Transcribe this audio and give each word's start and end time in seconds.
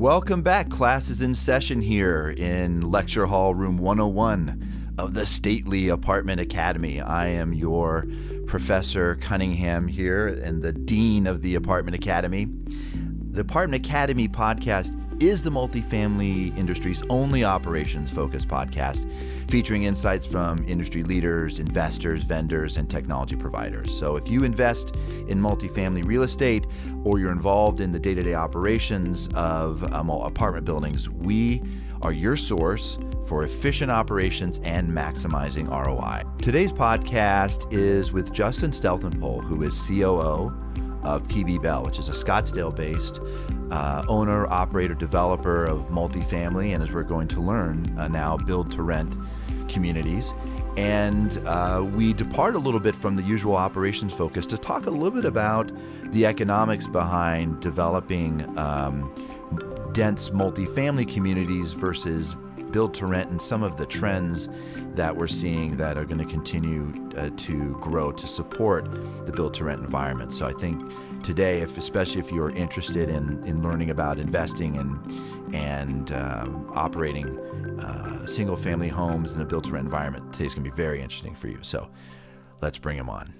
Welcome 0.00 0.40
back. 0.40 0.70
Class 0.70 1.10
is 1.10 1.20
in 1.20 1.34
session 1.34 1.82
here 1.82 2.30
in 2.30 2.90
Lecture 2.90 3.26
Hall 3.26 3.54
Room 3.54 3.76
101 3.76 4.94
of 4.96 5.12
the 5.12 5.26
Stately 5.26 5.90
Apartment 5.90 6.40
Academy. 6.40 7.02
I 7.02 7.26
am 7.26 7.52
your 7.52 8.06
Professor 8.46 9.16
Cunningham 9.16 9.88
here 9.88 10.26
and 10.26 10.62
the 10.62 10.72
Dean 10.72 11.26
of 11.26 11.42
the 11.42 11.54
Apartment 11.54 11.96
Academy. 11.96 12.46
The 13.30 13.42
Apartment 13.42 13.86
Academy 13.86 14.26
podcast 14.26 14.96
is 15.20 15.42
the 15.42 15.50
multifamily 15.50 16.56
industry's 16.56 17.02
only 17.10 17.44
operations 17.44 18.10
focused 18.10 18.48
podcast, 18.48 19.06
featuring 19.50 19.82
insights 19.84 20.26
from 20.26 20.64
industry 20.66 21.02
leaders, 21.02 21.60
investors, 21.60 22.24
vendors, 22.24 22.78
and 22.78 22.88
technology 22.88 23.36
providers. 23.36 23.96
So, 23.96 24.16
if 24.16 24.28
you 24.28 24.42
invest 24.44 24.96
in 25.28 25.40
multifamily 25.40 26.04
real 26.04 26.22
estate 26.22 26.66
or 27.04 27.18
you're 27.18 27.32
involved 27.32 27.80
in 27.80 27.92
the 27.92 28.00
day 28.00 28.14
to 28.14 28.22
day 28.22 28.34
operations 28.34 29.28
of 29.34 29.84
um, 29.92 30.08
apartment 30.10 30.64
buildings, 30.64 31.08
we 31.08 31.62
are 32.02 32.12
your 32.12 32.36
source 32.36 32.98
for 33.26 33.44
efficient 33.44 33.90
operations 33.90 34.58
and 34.64 34.90
maximizing 34.90 35.68
ROI. 35.68 36.22
Today's 36.38 36.72
podcast 36.72 37.72
is 37.72 38.10
with 38.10 38.32
Justin 38.32 38.70
Steltenpohl, 38.70 39.42
who 39.44 39.62
is 39.62 39.86
COO 39.86 40.48
of 41.02 41.22
PB 41.28 41.62
Bell, 41.62 41.84
which 41.84 41.98
is 41.98 42.08
a 42.08 42.12
Scottsdale 42.12 42.74
based 42.74 43.20
uh, 43.70 44.04
owner, 44.08 44.46
operator, 44.48 44.94
developer 44.94 45.64
of 45.64 45.88
multifamily, 45.88 46.74
and 46.74 46.82
as 46.82 46.90
we're 46.90 47.02
going 47.02 47.28
to 47.28 47.40
learn 47.40 47.98
uh, 47.98 48.08
now, 48.08 48.36
build 48.36 48.70
to 48.72 48.82
rent 48.82 49.14
communities. 49.68 50.32
And 50.76 51.38
uh, 51.46 51.86
we 51.94 52.12
depart 52.12 52.54
a 52.54 52.58
little 52.58 52.80
bit 52.80 52.94
from 52.94 53.16
the 53.16 53.22
usual 53.22 53.56
operations 53.56 54.12
focus 54.12 54.46
to 54.46 54.58
talk 54.58 54.86
a 54.86 54.90
little 54.90 55.10
bit 55.10 55.24
about 55.24 55.72
the 56.12 56.26
economics 56.26 56.86
behind 56.86 57.60
developing 57.60 58.58
um, 58.58 59.12
dense 59.92 60.30
multifamily 60.30 61.12
communities 61.12 61.72
versus 61.72 62.36
build 62.70 62.94
to 62.94 63.06
rent 63.06 63.30
and 63.30 63.40
some 63.40 63.62
of 63.62 63.76
the 63.76 63.86
trends 63.86 64.48
that 64.94 65.16
we're 65.16 65.28
seeing 65.28 65.76
that 65.76 65.96
are 65.96 66.04
going 66.04 66.18
to 66.18 66.24
continue 66.24 66.92
uh, 67.16 67.30
to 67.36 67.76
grow 67.80 68.12
to 68.12 68.26
support 68.26 68.90
the 69.26 69.32
build 69.32 69.54
to 69.54 69.64
rent 69.64 69.80
environment. 69.80 70.32
So 70.32 70.46
I 70.46 70.52
think 70.52 70.82
today, 71.22 71.60
if 71.60 71.78
especially 71.78 72.20
if 72.20 72.30
you're 72.32 72.50
interested 72.50 73.08
in, 73.08 73.44
in 73.44 73.62
learning 73.62 73.90
about 73.90 74.18
investing 74.18 74.76
and 74.76 75.54
and 75.54 76.12
um, 76.12 76.70
operating 76.74 77.38
uh, 77.80 78.24
single 78.26 78.56
family 78.56 78.88
homes 78.88 79.34
in 79.34 79.40
a 79.40 79.44
build 79.44 79.64
to 79.64 79.72
rent 79.72 79.84
environment, 79.84 80.32
today's 80.32 80.54
going 80.54 80.64
to 80.64 80.70
be 80.70 80.76
very 80.76 81.02
interesting 81.02 81.34
for 81.34 81.48
you. 81.48 81.58
So 81.62 81.90
let's 82.60 82.78
bring 82.78 82.96
him 82.96 83.10
on. 83.10 83.34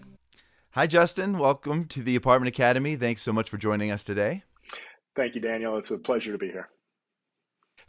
Hi, 0.72 0.86
Justin. 0.86 1.38
Welcome 1.38 1.86
to 1.86 2.02
the 2.02 2.16
Apartment 2.16 2.48
Academy. 2.48 2.96
Thanks 2.96 3.22
so 3.22 3.32
much 3.32 3.50
for 3.50 3.58
joining 3.58 3.90
us 3.90 4.04
today. 4.04 4.44
Thank 5.16 5.34
you, 5.34 5.40
Daniel. 5.40 5.76
It's 5.76 5.90
a 5.90 5.98
pleasure 5.98 6.32
to 6.32 6.38
be 6.38 6.46
here. 6.46 6.68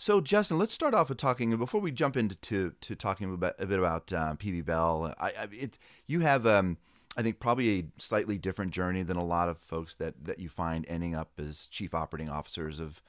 So, 0.01 0.19
Justin, 0.19 0.57
let's 0.57 0.73
start 0.73 0.95
off 0.95 1.09
with 1.09 1.19
talking 1.19 1.55
before 1.57 1.79
we 1.79 1.91
jump 1.91 2.17
into 2.17 2.33
to, 2.33 2.73
to 2.81 2.95
talking 2.95 3.31
about, 3.31 3.53
a 3.59 3.67
bit 3.67 3.77
about 3.77 4.11
um, 4.11 4.35
PB 4.35 4.65
Bell. 4.65 5.13
I, 5.19 5.27
I, 5.27 5.47
it, 5.51 5.77
you 6.07 6.21
have, 6.21 6.47
um, 6.47 6.77
I 7.17 7.21
think, 7.21 7.39
probably 7.39 7.79
a 7.81 7.85
slightly 7.99 8.39
different 8.39 8.71
journey 8.71 9.03
than 9.03 9.15
a 9.15 9.23
lot 9.23 9.47
of 9.47 9.59
folks 9.59 9.93
that 9.97 10.15
that 10.23 10.39
you 10.39 10.49
find 10.49 10.87
ending 10.87 11.13
up 11.13 11.29
as 11.37 11.67
chief 11.67 11.93
operating 11.93 12.29
officers 12.29 12.79
of 12.79 12.99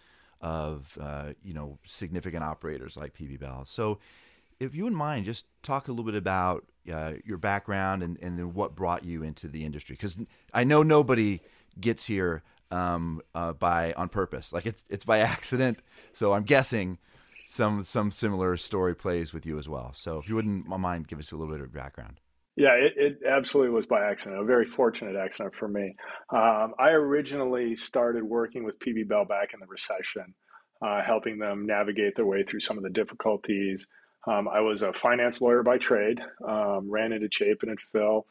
of 0.43 0.99
uh, 1.01 1.33
you 1.43 1.55
know 1.55 1.79
significant 1.87 2.45
operators 2.45 2.95
like 2.95 3.15
PB 3.15 3.41
Bell. 3.41 3.65
So, 3.65 3.99
if 4.61 4.75
you 4.75 4.85
wouldn't 4.85 4.99
mind, 4.99 5.25
just 5.25 5.47
talk 5.63 5.89
a 5.89 5.93
little 5.93 6.05
bit 6.05 6.15
about 6.15 6.67
uh, 6.93 7.15
your 7.25 7.39
background 7.39 8.03
and 8.03 8.19
and 8.21 8.39
then 8.39 8.53
what 8.53 8.77
brought 8.77 9.03
you 9.03 9.23
into 9.23 9.49
the 9.49 9.65
industry, 9.65 9.97
because 9.97 10.19
I 10.53 10.65
know 10.65 10.83
nobody 10.83 11.41
gets 11.81 12.05
here 12.05 12.43
um, 12.73 13.21
uh, 13.35 13.53
by 13.53 13.93
on 13.93 14.09
purpose. 14.09 14.53
Like 14.53 14.67
it's 14.67 14.85
it's 14.89 15.05
by 15.05 15.19
accident. 15.35 15.81
So 16.13 16.33
I'm 16.33 16.45
guessing 16.45 16.99
some 17.45 17.85
some 17.85 18.11
similar 18.11 18.57
story 18.57 18.95
plays 18.95 19.33
with 19.33 19.47
you 19.47 19.59
as 19.59 19.69
well. 19.69 19.93
So 19.95 20.19
if 20.19 20.29
you 20.29 20.35
wouldn't 20.35 20.67
mind, 20.67 21.09
give 21.09 21.19
us 21.19 21.33
a 21.33 21.37
little 21.37 21.53
bit 21.53 21.63
of 21.63 21.73
background. 21.73 22.19
Yeah, 22.55 22.75
it, 22.75 22.93
it 22.97 23.19
absolutely 23.27 23.73
was 23.73 23.87
by 23.87 24.05
accident. 24.05 24.41
A 24.41 24.45
very 24.45 24.67
fortunate 24.67 25.17
accident 25.17 25.55
for 25.55 25.69
me. 25.69 25.95
Um, 26.31 26.75
I 26.79 26.91
originally 26.91 27.75
started 27.77 28.23
working 28.25 28.65
with 28.65 28.79
PB 28.79 29.09
Bell 29.09 29.25
back 29.25 29.55
in 29.55 29.61
the 29.61 29.67
recession, 29.67 30.35
uh, 30.83 31.03
helping 31.03 31.39
them 31.39 31.67
navigate 31.67 32.15
their 32.15 32.27
way 32.27 32.43
through 32.43 32.61
some 32.61 32.77
of 32.77 32.83
the 32.83 32.91
difficulties. 32.91 33.87
Um, 34.27 34.49
I 34.49 34.61
was 34.61 34.83
a 34.83 34.93
finance 34.93 35.41
lawyer 35.41 35.63
by 35.63 35.79
trade. 35.79 36.21
Um, 36.47 36.91
ran 36.91 37.13
into 37.13 37.29
Chapin 37.31 37.71
and 37.71 37.81
Phil. 37.91 38.27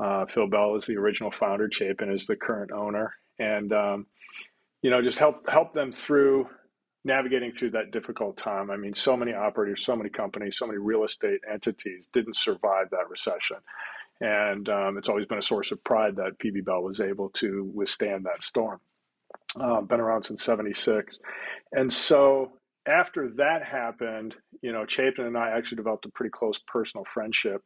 Uh, 0.00 0.26
Phil 0.26 0.48
Bell 0.48 0.74
is 0.76 0.86
the 0.86 0.96
original 0.96 1.30
founder. 1.30 1.68
Chapin 1.70 2.10
is 2.10 2.26
the 2.26 2.36
current 2.36 2.72
owner, 2.72 3.14
and 3.40 3.72
um, 3.72 4.06
you 4.82 4.90
know 4.90 5.02
just 5.02 5.18
help 5.18 5.48
help 5.50 5.72
them 5.72 5.90
through 5.90 6.46
navigating 7.04 7.52
through 7.52 7.70
that 7.70 7.90
difficult 7.90 8.36
time. 8.36 8.70
I 8.70 8.76
mean, 8.76 8.94
so 8.94 9.16
many 9.16 9.32
operators, 9.32 9.84
so 9.84 9.96
many 9.96 10.10
companies, 10.10 10.58
so 10.58 10.66
many 10.66 10.78
real 10.78 11.04
estate 11.04 11.40
entities 11.50 12.08
didn't 12.12 12.36
survive 12.36 12.90
that 12.90 13.08
recession. 13.08 13.56
And 14.20 14.68
um, 14.68 14.98
it's 14.98 15.08
always 15.08 15.26
been 15.26 15.38
a 15.38 15.42
source 15.42 15.72
of 15.72 15.82
pride 15.82 16.16
that 16.16 16.38
PB 16.38 16.64
Bell 16.66 16.82
was 16.82 17.00
able 17.00 17.30
to 17.30 17.70
withstand 17.74 18.26
that 18.26 18.42
storm. 18.42 18.80
Uh, 19.58 19.80
been 19.80 20.00
around 20.00 20.24
since 20.24 20.44
76. 20.44 21.18
And 21.72 21.90
so 21.90 22.52
after 22.86 23.30
that 23.36 23.64
happened, 23.64 24.34
you 24.60 24.72
know, 24.72 24.84
Chapin 24.86 25.24
and 25.24 25.38
I 25.38 25.50
actually 25.50 25.76
developed 25.76 26.04
a 26.06 26.10
pretty 26.10 26.30
close 26.30 26.58
personal 26.66 27.04
friendship. 27.12 27.62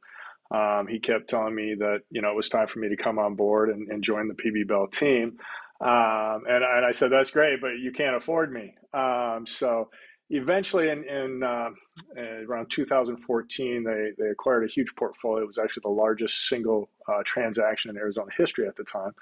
Um, 0.55 0.87
he 0.89 1.01
kept 1.01 1.29
telling 1.29 1.55
me 1.55 1.75
that, 1.79 2.01
you 2.11 2.23
know, 2.23 2.31
it 2.31 2.37
was 2.37 2.49
time 2.49 2.69
for 2.69 2.79
me 2.79 2.89
to 2.91 2.97
come 2.97 3.19
on 3.19 3.35
board 3.35 3.71
and, 3.71 3.91
and 3.91 4.05
join 4.05 4.29
the 4.29 4.35
PB 4.35 4.69
Bell 4.69 4.87
team. 4.87 5.39
Um, 5.85 6.45
and, 6.49 6.65
and 6.65 6.87
I 6.87 6.93
said, 6.93 7.13
that's 7.13 7.31
great, 7.31 7.61
but 7.61 7.79
you 7.79 7.93
can't 7.93 8.17
afford 8.17 8.51
me. 8.51 8.75
Um, 8.95 9.45
so 9.47 9.91
eventually 10.31 10.89
in, 10.89 11.05
in 11.05 11.43
uh, 11.43 11.71
around 12.49 12.71
2014, 12.71 13.85
they, 13.85 14.11
they 14.19 14.31
acquired 14.31 14.65
a 14.65 14.73
huge 14.73 14.95
portfolio. 14.97 15.45
It 15.45 15.47
was 15.47 15.59
actually 15.59 15.83
the 15.85 15.91
largest 15.91 16.49
single 16.49 16.89
uh, 17.07 17.23
transaction 17.27 17.91
in 17.91 17.99
Arizona 17.99 18.31
history 18.37 18.67
at 18.67 18.77
the 18.77 18.85
time. 18.85 19.13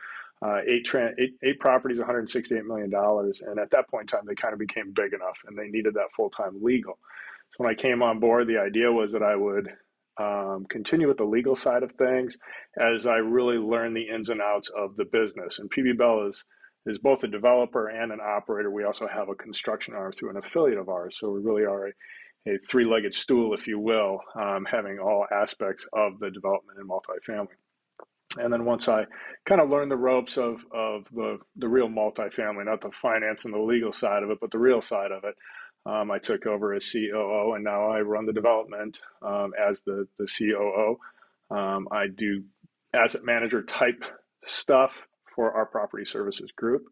Uh, 0.41 0.61
eight, 0.69 0.87
tra- 0.87 1.15
eight, 1.19 1.34
eight 1.43 1.59
properties, 1.59 1.99
$168 1.99 2.65
million. 2.65 2.93
And 2.94 3.59
at 3.59 3.71
that 3.73 3.89
point 3.89 4.03
in 4.03 4.06
time, 4.06 4.27
they 4.27 4.37
kind 4.37 4.53
of 4.53 4.61
became 4.61 4.93
big 4.93 5.12
enough 5.12 5.39
and 5.47 5.59
they 5.59 5.69
needed 5.69 5.94
that 5.94 6.12
full-time 6.17 6.62
legal. 6.62 6.99
So 7.50 7.65
when 7.65 7.71
I 7.71 7.75
came 7.75 8.03
on 8.03 8.21
board, 8.21 8.47
the 8.47 8.59
idea 8.59 8.91
was 8.91 9.11
that 9.12 9.23
I 9.23 9.34
would 9.34 9.69
um, 10.21 10.67
continue 10.69 11.09
with 11.09 11.17
the 11.17 11.25
legal 11.25 11.56
side 11.56 11.83
of 11.83 11.93
things 11.93 12.37
as 12.78 13.06
I 13.06 13.17
really 13.17 13.56
learn 13.56 13.95
the 13.95 14.09
ins 14.09 14.28
and 14.28 14.41
outs 14.41 14.71
of 14.77 14.97
the 14.97 15.05
business. 15.05 15.59
And 15.59 15.71
PB 15.71 15.99
Bell 15.99 16.27
is 16.28 16.45
is 16.87 16.99
both 16.99 17.23
a 17.23 17.28
developer 17.28 17.89
and 17.89 18.12
an 18.12 18.21
operator. 18.21 18.71
We 18.71 18.84
also 18.84 19.06
have 19.06 19.28
a 19.28 19.34
construction 19.34 19.95
arm 19.95 20.12
through 20.12 20.31
an 20.31 20.37
affiliate 20.37 20.78
of 20.78 20.89
ours. 20.89 21.17
So 21.19 21.31
we 21.31 21.41
really 21.41 21.62
are 21.62 21.87
a, 21.87 21.93
a 22.49 22.59
three-legged 22.69 23.15
stool, 23.15 23.55
if 23.55 23.67
you 23.67 23.78
will, 23.78 24.19
um, 24.34 24.67
having 24.69 24.99
all 24.99 25.27
aspects 25.33 25.87
of 25.93 26.19
the 26.19 26.31
development 26.31 26.79
in 26.81 26.89
multifamily. 26.89 27.55
And 28.39 28.53
then 28.53 28.65
once 28.65 28.89
I 28.89 29.05
kind 29.47 29.61
of 29.61 29.69
learned 29.69 29.91
the 29.91 29.97
ropes 29.97 30.39
of, 30.39 30.65
of 30.73 31.05
the, 31.12 31.39
the 31.56 31.69
real 31.69 31.89
multifamily, 31.89 32.65
not 32.65 32.81
the 32.81 32.91
finance 33.00 33.44
and 33.44 33.53
the 33.53 33.59
legal 33.59 33.93
side 33.93 34.23
of 34.23 34.31
it, 34.31 34.39
but 34.41 34.50
the 34.50 34.59
real 34.59 34.81
side 34.81 35.12
of 35.12 35.23
it, 35.25 35.34
um, 35.84 36.10
I 36.10 36.19
took 36.19 36.47
over 36.47 36.75
as 36.75 36.91
COO, 36.91 37.54
and 37.54 37.65
now 37.65 37.91
I 37.91 38.00
run 38.00 38.26
the 38.26 38.32
development 38.32 39.00
um, 39.20 39.53
as 39.59 39.81
the, 39.81 40.06
the 40.19 40.26
COO. 40.26 40.98
Um, 41.54 41.88
I 41.91 42.06
do 42.06 42.44
asset 42.94 43.25
manager 43.25 43.62
type 43.62 44.04
stuff 44.44 44.93
for 45.34 45.53
our 45.53 45.66
property 45.66 46.04
services 46.04 46.50
group. 46.56 46.84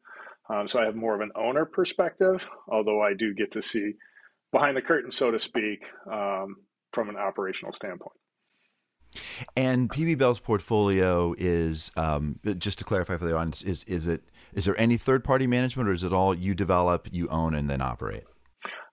Um, 0.49 0.67
so 0.67 0.81
I 0.81 0.85
have 0.85 0.97
more 0.97 1.15
of 1.15 1.21
an 1.21 1.31
owner 1.37 1.65
perspective, 1.65 2.45
although 2.69 3.01
I 3.01 3.15
do 3.15 3.35
get 3.35 3.53
to 3.53 3.63
see 3.63 3.93
behind 4.53 4.77
the 4.77 4.83
curtain, 4.83 5.13
so 5.13 5.31
to 5.31 5.39
speak, 5.39 5.85
um, 6.11 6.57
from 6.93 7.09
an 7.09 7.17
operational 7.17 7.73
standpoint. 7.73 8.17
And 9.57 9.89
PB 9.91 10.19
Bell's 10.19 10.41
portfolio 10.41 11.35
is 11.39 11.93
um, 11.97 12.39
just 12.59 12.79
to 12.79 12.85
clarify 12.85 13.17
for 13.17 13.25
the 13.25 13.37
audience: 13.37 13.63
is 13.63 13.85
is 13.85 14.07
it 14.07 14.23
is 14.53 14.65
there 14.65 14.79
any 14.81 14.97
third 14.97 15.25
party 15.25 15.47
management, 15.47 15.89
or 15.89 15.93
is 15.93 16.05
it 16.05 16.13
all 16.13 16.35
you 16.35 16.55
develop, 16.55 17.09
you 17.11 17.29
own, 17.29 17.55
and 17.55 17.69
then 17.69 17.81
operate? 17.81 18.25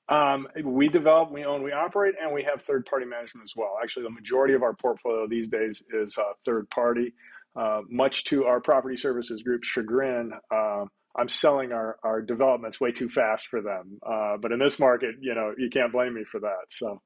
Um, 0.09 0.48
we 0.63 0.88
develop, 0.88 1.31
we 1.31 1.44
own, 1.44 1.63
we 1.63 1.74
operate, 1.74 2.15
and 2.21 2.33
we 2.33 2.44
have 2.44 2.62
third 2.62 2.86
party 2.86 3.06
management 3.06 3.44
as 3.44 3.54
well. 3.56 3.77
Actually, 3.81 4.04
the 4.04 4.12
majority 4.12 4.54
of 4.54 4.63
our 4.63 4.74
portfolio 4.74 5.27
these 5.27 5.50
days 5.50 5.81
is 5.94 6.18
uh, 6.18 6.33
third 6.45 6.69
party. 6.69 7.13
Uh, 7.56 7.81
much 7.89 8.24
to 8.25 8.45
our 8.45 8.62
property 8.62 8.95
services 8.95 9.42
group 9.42 9.63
chagrin, 9.63 10.31
uh, 10.54 10.86
I'm 11.18 11.27
selling 11.27 11.71
our, 11.71 11.98
our 12.04 12.21
developments 12.21 12.80
way 12.80 12.92
too 12.92 13.09
fast 13.09 13.48
for 13.48 13.62
them. 13.62 14.00
Uh, 14.06 14.38
but 14.38 14.51
in 14.51 14.59
this 14.59 14.80
market, 14.80 15.15
you 15.19 15.33
know, 15.33 15.54
you 15.57 15.69
can't 15.69 15.92
blame 15.92 16.13
me 16.13 16.24
for 16.31 16.39
that. 16.42 16.65
So, 16.69 17.01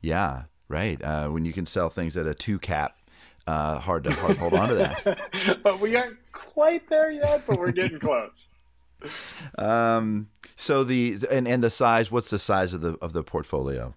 yeah, 0.00 0.44
right. 0.68 1.00
Uh, 1.02 1.28
when 1.28 1.44
you 1.44 1.52
can 1.52 1.64
sell 1.64 1.88
things 1.88 2.16
at 2.16 2.26
a 2.26 2.34
two 2.34 2.58
cap, 2.58 2.98
uh, 3.46 3.78
hard 3.78 4.04
to 4.04 4.12
hard 4.12 4.36
hold 4.36 4.54
on 4.54 4.68
to 4.70 4.74
that. 4.74 5.60
but 5.62 5.80
we 5.80 5.96
aren't 5.96 6.18
quite 6.32 6.88
there 6.88 7.10
yet, 7.10 7.44
but 7.46 7.58
we're 7.58 7.72
getting 7.72 7.98
close. 8.00 8.50
Um, 9.58 10.28
so 10.56 10.84
the 10.84 11.18
and 11.30 11.46
and 11.48 11.62
the 11.62 11.70
size. 11.70 12.10
What's 12.10 12.30
the 12.30 12.38
size 12.38 12.74
of 12.74 12.80
the 12.80 12.96
of 13.02 13.12
the 13.12 13.22
portfolio? 13.22 13.94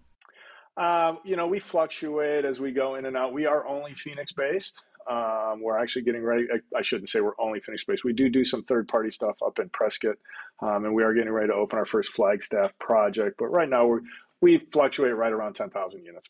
Um, 0.77 1.19
you 1.23 1.35
know, 1.35 1.47
we 1.47 1.59
fluctuate 1.59 2.43
as 2.43 2.59
we 2.59 2.71
go 2.71 2.95
in 2.95 3.05
and 3.05 3.15
out. 3.15 3.31
We 3.33 3.45
are 3.45 3.65
only 3.65 3.93
Phoenix 3.93 4.33
based. 4.33 4.81
Um, 5.09 5.61
we're 5.61 5.77
actually 5.77 6.01
getting 6.01 6.23
ready. 6.23 6.47
I, 6.51 6.79
I, 6.79 6.81
shouldn't 6.81 7.09
say 7.09 7.21
we're 7.21 7.39
only 7.39 7.59
Phoenix 7.59 7.83
based. 7.83 8.03
We 8.03 8.11
do 8.11 8.27
do 8.27 8.43
some 8.43 8.63
third 8.63 8.87
party 8.87 9.11
stuff 9.11 9.35
up 9.45 9.59
in 9.59 9.69
Prescott, 9.69 10.15
um, 10.61 10.83
and 10.83 10.95
we 10.95 11.03
are 11.03 11.13
getting 11.13 11.31
ready 11.31 11.49
to 11.49 11.53
open 11.53 11.77
our 11.77 11.85
first 11.85 12.11
Flagstaff 12.13 12.71
project. 12.79 13.35
But 13.37 13.47
right 13.47 13.69
now 13.69 13.85
we 13.85 13.99
we 14.41 14.57
fluctuate 14.57 15.15
right 15.15 15.31
around 15.31 15.53
ten 15.53 15.69
thousand 15.69 16.03
units. 16.03 16.27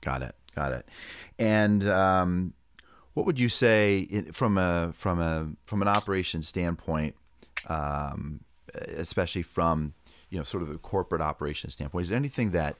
Got 0.00 0.22
it. 0.22 0.34
Got 0.54 0.72
it. 0.72 0.88
And 1.38 1.88
um, 1.88 2.54
what 3.14 3.24
would 3.26 3.38
you 3.38 3.48
say 3.48 4.24
from 4.32 4.58
a 4.58 4.92
from 4.96 5.20
a 5.20 5.48
from 5.64 5.80
an 5.80 5.88
operation 5.88 6.42
standpoint, 6.42 7.14
um, 7.68 8.40
especially 8.74 9.42
from 9.42 9.94
you 10.30 10.38
know 10.38 10.44
sort 10.44 10.62
of 10.62 10.68
the 10.68 10.78
corporate 10.78 11.20
operation 11.20 11.70
standpoint? 11.70 12.04
Is 12.04 12.08
there 12.08 12.18
anything 12.18 12.50
that 12.52 12.76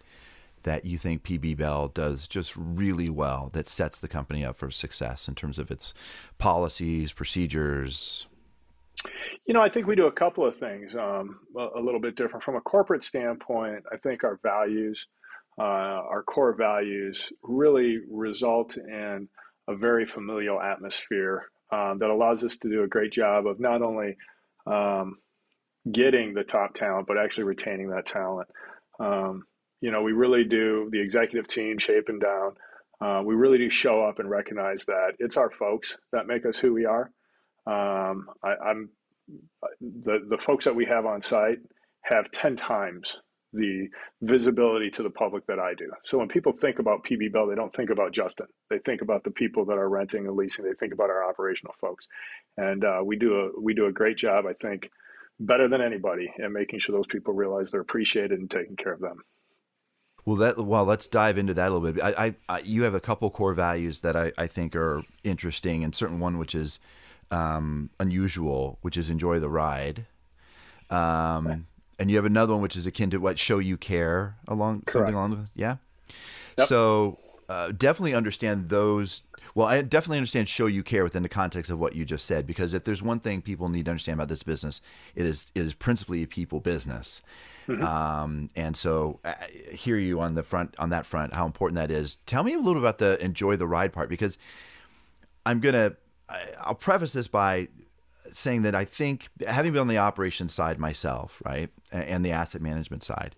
that 0.63 0.85
you 0.85 0.99
think 0.99 1.23
PB 1.23 1.57
Bell 1.57 1.89
does 1.89 2.29
just 2.29 2.53
really 2.57 3.11
well 3.11 3.51
that 3.53 3.69
sets 3.69 3.99
the 3.99 4.09
company 4.09 4.45
up 4.45 4.57
for 4.57 4.71
success 4.71 5.29
in 5.29 5.35
terms 5.35 5.59
of 5.59 5.71
its 5.71 5.95
policies, 6.39 7.13
procedures? 7.13 8.27
You 9.47 9.55
know, 9.55 9.61
I 9.61 9.69
think 9.69 9.87
we 9.87 9.97
do 9.97 10.07
a 10.07 10.13
couple 10.13 10.47
of 10.47 10.57
things 10.57 10.95
um, 10.95 11.41
a, 11.57 11.81
little 11.81 12.01
bit 12.01 12.15
different. 12.15 12.45
From 12.45 12.57
a 12.57 12.61
corporate 12.61 13.03
standpoint, 13.03 13.85
I 13.93 13.97
think 13.97 14.23
our 14.23 14.39
values, 14.43 15.07
uh, 15.59 15.63
our 15.63 16.23
core 16.23 16.55
values, 16.55 17.33
really 17.43 17.99
result 18.09 18.77
in 18.77 19.29
a 19.69 19.75
very 19.75 20.07
familial 20.07 20.61
atmosphere 20.61 21.51
um, 21.73 21.99
that 21.99 22.11
allows 22.11 22.45
us 22.45 22.57
to 22.59 22.69
do 22.69 22.85
a 22.85 22.89
great 22.89 23.13
job 23.13 23.47
of 23.47 23.59
not 23.59 23.83
only 23.83 24.17
um, 24.67 25.19
getting 25.91 26.35
the 26.35 26.45
top 26.45 26.75
talent, 26.75 27.07
but 27.07 27.19
actually 27.19 27.45
retaining 27.45 27.91
that 27.91 28.07
talent. 28.07 28.49
Um, 29.01 29.45
you 29.81 29.91
know, 29.91 30.03
we 30.03 30.13
really 30.13 30.45
do 30.45 30.89
the 30.93 31.01
executive 31.01 31.49
team 31.49 31.79
shape 31.79 32.09
and 32.09 32.21
down. 32.21 32.53
Uh, 33.01 33.23
we 33.25 33.35
really 33.35 33.59
do 33.59 33.69
show 33.69 34.05
up 34.05 34.21
and 34.21 34.31
recognize 34.31 34.85
that 34.87 35.15
it's 35.19 35.37
our 35.37 35.51
folks 35.51 35.97
that 36.13 36.27
make 36.27 36.47
us 36.47 36.57
who 36.57 36.73
we 36.73 36.85
are. 36.85 37.11
Um, 37.67 38.27
I, 38.45 38.71
am 38.71 38.91
the 39.81 40.21
the 40.29 40.39
folks 40.47 40.65
that 40.67 40.77
we 40.77 40.85
have 40.87 41.07
on 41.07 41.21
site 41.21 41.59
have 42.03 42.31
ten 42.31 42.57
times 42.57 43.17
the 43.53 43.89
visibility 44.23 44.91
to 44.91 45.03
the 45.03 45.11
public 45.11 45.47
that 45.47 45.59
I 45.59 45.75
do. 45.75 45.91
So 46.05 46.19
when 46.19 46.29
people 46.29 46.53
think 46.53 46.79
about 46.79 47.05
PB 47.05 47.33
Bell, 47.33 47.47
they 47.47 47.55
don't 47.55 47.75
think 47.75 47.91
about 47.91 48.13
Justin. 48.13 48.47
They 48.71 48.79
think 48.79 49.03
about 49.03 49.25
the 49.25 49.31
people 49.31 49.65
that 49.67 49.79
are 49.79 49.89
renting 49.89 50.27
and 50.27 50.37
leasing. 50.37 50.65
They 50.65 50.75
think 50.75 50.93
about 50.93 51.11
our 51.11 51.29
operational 51.29 51.75
folks, 51.81 52.07
and 52.57 52.85
uh, 52.85 53.01
we 53.05 53.17
do 53.17 53.35
a 53.35 53.61
we 53.61 53.75
do 53.75 53.87
a 53.87 53.93
great 53.93 54.17
job. 54.17 54.47
I 54.47 54.55
think 54.55 54.91
better 55.39 55.69
than 55.69 55.81
anybody 55.81 56.33
in 56.39 56.53
making 56.53 56.79
sure 56.79 56.95
those 56.95 57.07
people 57.07 57.35
realize 57.35 57.71
they're 57.71 57.81
appreciated 57.81 58.39
and 58.39 58.51
taking 58.51 58.77
care 58.77 58.93
of 58.93 59.01
them. 59.01 59.19
Well, 60.25 60.37
that 60.37 60.57
well, 60.57 60.85
let's 60.85 61.09
dive 61.09 61.37
into 61.37 61.55
that 61.55 61.71
a 61.71 61.75
little 61.75 61.93
bit. 61.93 62.03
I, 62.03 62.27
I, 62.27 62.35
I 62.49 62.61
you 62.61 62.85
have 62.85 62.95
a 62.95 63.01
couple 63.01 63.31
core 63.31 63.55
values 63.55 64.01
that 64.01 64.17
I, 64.17 64.33
I 64.39 64.47
think 64.47 64.77
are 64.77 65.03
interesting, 65.25 65.83
and 65.83 65.95
certain 65.95 66.21
one 66.21 66.39
which 66.39 66.55
is 66.55 66.79
um, 67.31 67.91
unusual, 67.99 68.79
which 68.83 68.97
is 68.97 69.11
enjoy 69.11 69.41
the 69.41 69.49
ride. 69.49 70.07
Um, 70.91 71.67
and 71.99 72.11
you 72.11 72.17
have 72.17 72.25
another 72.25 72.53
one 72.53 72.63
which 72.63 72.77
is 72.77 72.87
akin 72.87 73.11
to 73.11 73.19
what 73.19 73.39
show 73.39 73.59
you 73.59 73.77
care 73.77 74.37
along 74.49 74.83
Correct. 74.87 74.93
something 74.93 75.15
along 75.15 75.31
the 75.31 75.47
yeah. 75.55 75.77
Yep. 76.59 76.69
So 76.69 77.19
uh, 77.49 77.73
definitely 77.73 78.15
understand 78.15 78.69
those. 78.69 79.23
Well, 79.55 79.67
I 79.67 79.83
definitely 79.83 80.19
understand 80.19 80.49
show 80.49 80.67
you 80.67 80.83
care 80.83 81.05
within 81.05 81.23
the 81.23 81.29
context 81.29 81.71
of 81.71 81.79
what 81.79 81.95
you 81.95 82.05
just 82.05 82.25
said 82.25 82.47
because 82.47 82.73
if 82.73 82.85
there's 82.85 83.03
one 83.03 83.21
thing 83.21 83.43
people 83.43 83.69
need 83.69 83.85
to 83.85 83.91
understand 83.91 84.19
about 84.19 84.29
this 84.29 84.43
business, 84.43 84.81
it 85.15 85.27
is 85.27 85.53
it 85.55 85.63
is 85.63 85.75
principally 85.75 86.23
a 86.23 86.27
people 86.27 86.61
business. 86.61 87.23
Mm-hmm. 87.69 87.85
Um, 87.85 88.49
and 88.57 88.77
so 88.77 89.21
I 89.25 89.37
hear 89.73 89.97
you 89.97 90.21
on 90.21 90.35
the 90.35 90.43
front 90.43 90.75
on 90.79 90.91
that 90.91 91.07
front 91.07 91.35
how 91.35 91.47
important 91.47 91.77
that 91.77 91.91
is. 91.91 92.17
Tell 92.27 92.43
me 92.43 92.55
a 92.55 92.59
little 92.59 92.81
about 92.81 92.99
the 92.99 93.23
enjoy 93.23 93.57
the 93.57 93.67
ride 93.67 93.93
part 93.93 94.09
because 94.09 94.39
I'm 95.45 95.61
gonna 95.61 95.93
I'll 96.61 96.75
preface 96.75 97.13
this 97.13 97.29
by 97.29 97.69
saying 98.33 98.63
that 98.63 98.75
I 98.75 98.85
think 98.85 99.29
having 99.47 99.73
been 99.73 99.83
on 99.83 99.89
the 99.89 99.99
operations 99.99 100.53
side 100.53 100.79
myself, 100.79 101.41
right, 101.45 101.71
and 101.91 102.25
the 102.25 102.33
asset 102.33 102.63
management 102.63 103.03
side, 103.03 103.37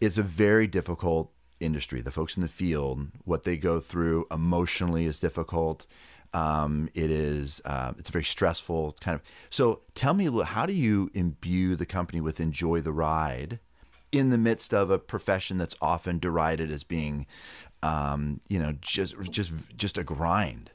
it's 0.00 0.18
a 0.18 0.22
very 0.22 0.66
difficult 0.66 1.32
industry. 1.60 2.00
The 2.00 2.10
folks 2.10 2.36
in 2.36 2.42
the 2.42 2.48
field, 2.48 3.08
what 3.24 3.44
they 3.44 3.56
go 3.56 3.80
through 3.80 4.26
emotionally 4.30 5.06
is 5.06 5.18
difficult. 5.18 5.86
Um, 6.34 6.88
it 6.94 7.10
is 7.10 7.60
uh, 7.64 7.92
it's 7.98 8.10
very 8.10 8.24
stressful 8.24 8.96
kind 9.00 9.14
of. 9.14 9.22
So 9.50 9.80
tell 9.94 10.14
me. 10.14 10.30
How 10.44 10.66
do 10.66 10.72
you 10.72 11.10
imbue 11.14 11.76
the 11.76 11.86
company 11.86 12.20
with 12.20 12.40
enjoy 12.40 12.80
the 12.80 12.92
ride 12.92 13.60
in 14.10 14.30
the 14.30 14.38
midst 14.38 14.72
of 14.72 14.90
a 14.90 14.98
profession 14.98 15.58
that's 15.58 15.76
often 15.80 16.18
derided 16.18 16.70
as 16.70 16.84
being, 16.84 17.26
um, 17.82 18.40
you 18.48 18.58
know, 18.58 18.72
just 18.80 19.14
just 19.30 19.52
just 19.76 19.98
a 19.98 20.04
grind? 20.04 20.70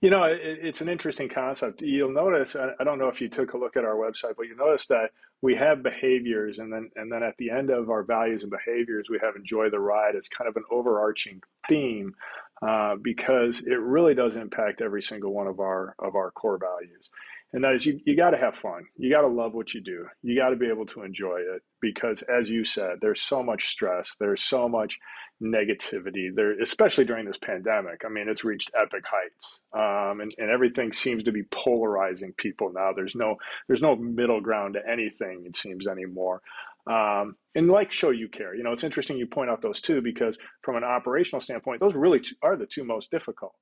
You 0.00 0.10
know, 0.10 0.24
it, 0.24 0.40
it's 0.42 0.80
an 0.80 0.88
interesting 0.88 1.28
concept. 1.28 1.82
You'll 1.82 2.12
notice. 2.12 2.56
I 2.56 2.84
don't 2.84 2.98
know 2.98 3.08
if 3.08 3.20
you 3.20 3.28
took 3.28 3.54
a 3.54 3.58
look 3.58 3.76
at 3.76 3.84
our 3.84 3.96
website, 3.96 4.36
but 4.36 4.46
you 4.46 4.56
notice 4.56 4.86
that 4.86 5.10
we 5.42 5.54
have 5.56 5.82
behaviors, 5.82 6.58
and 6.58 6.72
then 6.72 6.90
and 6.96 7.10
then 7.10 7.22
at 7.22 7.36
the 7.38 7.50
end 7.50 7.70
of 7.70 7.90
our 7.90 8.02
values 8.02 8.42
and 8.42 8.50
behaviors, 8.50 9.08
we 9.10 9.18
have 9.22 9.36
enjoy 9.36 9.70
the 9.70 9.80
ride. 9.80 10.14
It's 10.14 10.28
kind 10.28 10.48
of 10.48 10.56
an 10.56 10.64
overarching 10.70 11.40
theme 11.68 12.14
uh, 12.62 12.96
because 13.00 13.60
it 13.60 13.80
really 13.80 14.14
does 14.14 14.36
impact 14.36 14.80
every 14.80 15.02
single 15.02 15.32
one 15.32 15.46
of 15.46 15.60
our 15.60 15.94
of 15.98 16.14
our 16.14 16.30
core 16.30 16.58
values. 16.58 17.08
And 17.52 17.62
that 17.62 17.74
is 17.74 17.86
you, 17.86 18.00
you 18.04 18.16
got 18.16 18.30
to 18.30 18.36
have 18.36 18.56
fun. 18.56 18.86
You 18.96 19.14
got 19.14 19.20
to 19.20 19.28
love 19.28 19.54
what 19.54 19.74
you 19.74 19.80
do. 19.80 20.06
You 20.22 20.36
got 20.36 20.48
to 20.48 20.56
be 20.56 20.66
able 20.66 20.86
to 20.86 21.04
enjoy 21.04 21.38
it 21.38 21.62
because, 21.80 22.22
as 22.22 22.50
you 22.50 22.64
said, 22.64 22.96
there's 23.00 23.20
so 23.20 23.44
much 23.44 23.68
stress. 23.68 24.12
There's 24.18 24.42
so 24.42 24.68
much 24.68 24.98
negativity 25.40 26.34
there, 26.34 26.60
especially 26.60 27.04
during 27.04 27.26
this 27.26 27.38
pandemic. 27.38 28.02
I 28.04 28.08
mean, 28.08 28.28
it's 28.28 28.42
reached 28.42 28.72
epic 28.76 29.04
heights, 29.08 29.60
um, 29.72 30.20
and, 30.20 30.34
and 30.36 30.50
everything 30.50 30.92
seems 30.92 31.22
to 31.24 31.32
be 31.32 31.44
polarizing 31.44 32.32
people 32.36 32.72
now. 32.74 32.90
There's 32.92 33.14
no 33.14 33.36
there's 33.68 33.82
no 33.82 33.94
middle 33.94 34.40
ground 34.40 34.74
to 34.74 34.80
anything. 34.90 35.44
It 35.46 35.54
seems 35.54 35.86
anymore. 35.86 36.42
Um, 36.90 37.36
and 37.54 37.68
like 37.68 37.92
show 37.92 38.10
you 38.10 38.28
care. 38.28 38.54
You 38.54 38.62
know, 38.62 38.72
it's 38.72 38.84
interesting 38.84 39.16
you 39.16 39.26
point 39.26 39.50
out 39.50 39.62
those 39.62 39.80
two 39.80 40.02
because 40.02 40.36
from 40.62 40.76
an 40.76 40.84
operational 40.84 41.40
standpoint, 41.40 41.80
those 41.80 41.94
really 41.94 42.20
are 42.42 42.56
the 42.56 42.66
two 42.66 42.84
most 42.84 43.10
difficult. 43.10 43.54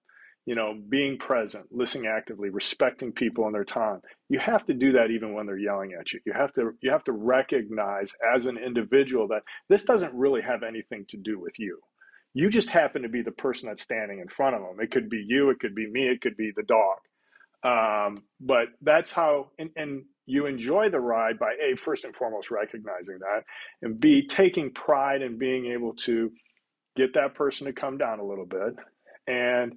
You 0.44 0.56
know, 0.56 0.74
being 0.88 1.18
present, 1.18 1.66
listening 1.70 2.08
actively, 2.08 2.50
respecting 2.50 3.12
people 3.12 3.46
and 3.46 3.54
their 3.54 3.64
time. 3.64 4.00
You 4.28 4.40
have 4.40 4.66
to 4.66 4.74
do 4.74 4.92
that 4.92 5.12
even 5.12 5.34
when 5.34 5.46
they're 5.46 5.56
yelling 5.56 5.92
at 5.98 6.12
you. 6.12 6.18
You 6.26 6.32
have 6.32 6.52
to 6.54 6.72
you 6.80 6.90
have 6.90 7.04
to 7.04 7.12
recognize 7.12 8.12
as 8.34 8.46
an 8.46 8.58
individual 8.58 9.28
that 9.28 9.42
this 9.68 9.84
doesn't 9.84 10.12
really 10.14 10.42
have 10.42 10.64
anything 10.64 11.04
to 11.10 11.16
do 11.16 11.38
with 11.38 11.60
you. 11.60 11.78
You 12.34 12.50
just 12.50 12.70
happen 12.70 13.02
to 13.02 13.08
be 13.08 13.22
the 13.22 13.30
person 13.30 13.68
that's 13.68 13.82
standing 13.82 14.18
in 14.18 14.26
front 14.26 14.56
of 14.56 14.62
them. 14.62 14.80
It 14.80 14.90
could 14.90 15.08
be 15.08 15.24
you, 15.24 15.50
it 15.50 15.60
could 15.60 15.76
be 15.76 15.88
me, 15.88 16.08
it 16.08 16.20
could 16.22 16.36
be 16.36 16.50
the 16.56 16.64
dog. 16.64 16.98
Um, 17.64 18.16
but 18.40 18.68
that's 18.80 19.12
how, 19.12 19.50
and, 19.58 19.70
and 19.76 20.02
you 20.26 20.46
enjoy 20.46 20.88
the 20.90 21.00
ride 21.00 21.38
by 21.38 21.52
a 21.62 21.76
first 21.76 22.04
and 22.04 22.14
foremost 22.14 22.50
recognizing 22.50 23.18
that 23.18 23.42
and 23.82 23.98
b 23.98 24.26
taking 24.26 24.70
pride 24.70 25.22
in 25.22 25.38
being 25.38 25.66
able 25.66 25.94
to 25.94 26.30
get 26.96 27.14
that 27.14 27.34
person 27.34 27.66
to 27.66 27.72
come 27.72 27.98
down 27.98 28.20
a 28.20 28.24
little 28.24 28.46
bit 28.46 28.74
and 29.26 29.74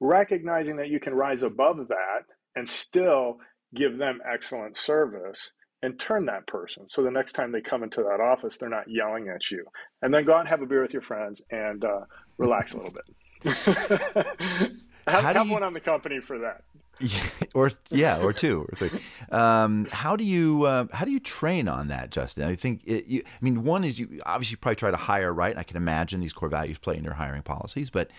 recognizing 0.00 0.76
that 0.76 0.88
you 0.88 1.00
can 1.00 1.14
rise 1.14 1.42
above 1.42 1.88
that 1.88 2.22
and 2.54 2.68
still 2.68 3.38
give 3.74 3.98
them 3.98 4.20
excellent 4.30 4.76
service 4.76 5.50
and 5.82 5.98
turn 5.98 6.26
that 6.26 6.46
person 6.46 6.84
so 6.88 7.02
the 7.02 7.10
next 7.10 7.32
time 7.32 7.52
they 7.52 7.60
come 7.60 7.82
into 7.82 8.02
that 8.02 8.20
office 8.20 8.58
they're 8.58 8.68
not 8.68 8.88
yelling 8.88 9.28
at 9.28 9.50
you. 9.50 9.64
And 10.02 10.12
then 10.12 10.24
go 10.24 10.34
out 10.34 10.40
and 10.40 10.48
have 10.48 10.62
a 10.62 10.66
beer 10.66 10.82
with 10.82 10.92
your 10.92 11.02
friends 11.02 11.40
and 11.50 11.84
uh, 11.84 12.00
relax 12.36 12.72
a 12.72 12.78
little 12.78 12.92
bit. 12.92 13.04
Have, 15.08 15.36
have 15.36 15.46
you... 15.46 15.52
one 15.52 15.62
on 15.62 15.72
the 15.72 15.80
company 15.80 16.20
for 16.20 16.38
that 16.40 16.60
or 17.54 17.70
yeah, 17.90 18.20
or 18.20 18.32
two, 18.32 18.66
or 18.70 18.76
three. 18.76 19.00
Um, 19.30 19.86
how 19.90 20.16
do 20.16 20.24
you 20.24 20.64
uh, 20.64 20.86
how 20.92 21.04
do 21.04 21.10
you 21.10 21.20
train 21.20 21.68
on 21.68 21.88
that, 21.88 22.10
Justin? 22.10 22.44
I 22.44 22.54
think 22.54 22.82
it, 22.84 23.06
you, 23.06 23.22
I 23.24 23.44
mean, 23.44 23.64
one 23.64 23.84
is 23.84 23.98
you 23.98 24.20
obviously 24.26 24.56
probably 24.56 24.76
try 24.76 24.90
to 24.90 24.96
hire 24.96 25.32
right. 25.32 25.56
I 25.56 25.62
can 25.62 25.76
imagine 25.76 26.20
these 26.20 26.32
core 26.32 26.48
values 26.48 26.78
play 26.78 26.96
in 26.96 27.04
your 27.04 27.14
hiring 27.14 27.42
policies, 27.42 27.90
but 27.90 28.10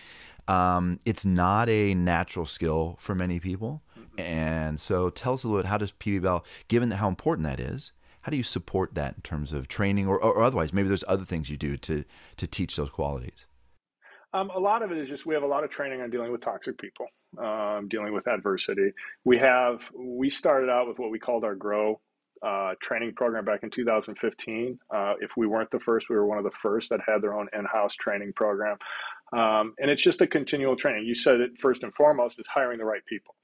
um, 0.48 0.98
it's 1.04 1.24
not 1.24 1.68
a 1.68 1.94
natural 1.94 2.46
skill 2.46 2.96
for 3.00 3.14
many 3.14 3.38
people. 3.38 3.82
And 4.18 4.78
so, 4.78 5.08
tell 5.10 5.34
us 5.34 5.44
a 5.44 5.48
little 5.48 5.62
bit. 5.62 5.68
How 5.68 5.78
does 5.78 5.92
PB 5.92 6.22
Bell, 6.22 6.44
given 6.68 6.90
how 6.90 7.08
important 7.08 7.46
that 7.46 7.60
is, 7.60 7.92
how 8.22 8.30
do 8.30 8.36
you 8.36 8.42
support 8.42 8.94
that 8.94 9.14
in 9.14 9.22
terms 9.22 9.52
of 9.52 9.68
training, 9.68 10.06
or, 10.08 10.22
or 10.22 10.42
otherwise? 10.42 10.72
Maybe 10.72 10.88
there's 10.88 11.04
other 11.08 11.24
things 11.24 11.48
you 11.48 11.56
do 11.56 11.76
to 11.78 12.04
to 12.36 12.46
teach 12.46 12.76
those 12.76 12.90
qualities. 12.90 13.46
Um, 14.32 14.50
a 14.54 14.60
lot 14.60 14.82
of 14.82 14.92
it 14.92 14.98
is 14.98 15.08
just 15.08 15.26
we 15.26 15.34
have 15.34 15.42
a 15.42 15.48
lot 15.48 15.64
of 15.64 15.70
training 15.70 16.00
on 16.02 16.10
dealing 16.10 16.30
with 16.30 16.40
toxic 16.40 16.78
people, 16.78 17.06
um, 17.38 17.88
dealing 17.88 18.12
with 18.12 18.28
adversity. 18.28 18.92
We 19.24 19.38
have 19.38 19.80
we 19.96 20.30
started 20.30 20.70
out 20.70 20.86
with 20.86 20.98
what 20.98 21.10
we 21.10 21.18
called 21.18 21.44
our 21.44 21.56
grow 21.56 22.00
uh, 22.46 22.74
training 22.80 23.14
program 23.14 23.44
back 23.44 23.64
in 23.64 23.70
2015. 23.70 24.78
Uh, 24.94 25.14
if 25.20 25.30
we 25.36 25.46
weren't 25.46 25.70
the 25.72 25.80
first, 25.80 26.08
we 26.08 26.16
were 26.16 26.26
one 26.26 26.38
of 26.38 26.44
the 26.44 26.52
first 26.62 26.90
that 26.90 27.00
had 27.06 27.22
their 27.22 27.34
own 27.34 27.48
in-house 27.52 27.94
training 27.94 28.32
program, 28.34 28.76
um, 29.32 29.74
and 29.78 29.90
it's 29.90 30.02
just 30.02 30.20
a 30.20 30.26
continual 30.26 30.76
training. 30.76 31.06
You 31.06 31.16
said 31.16 31.40
it 31.40 31.50
first 31.58 31.82
and 31.82 31.92
foremost 31.94 32.38
is 32.38 32.46
hiring 32.46 32.78
the 32.78 32.84
right 32.84 33.04
people. 33.06 33.34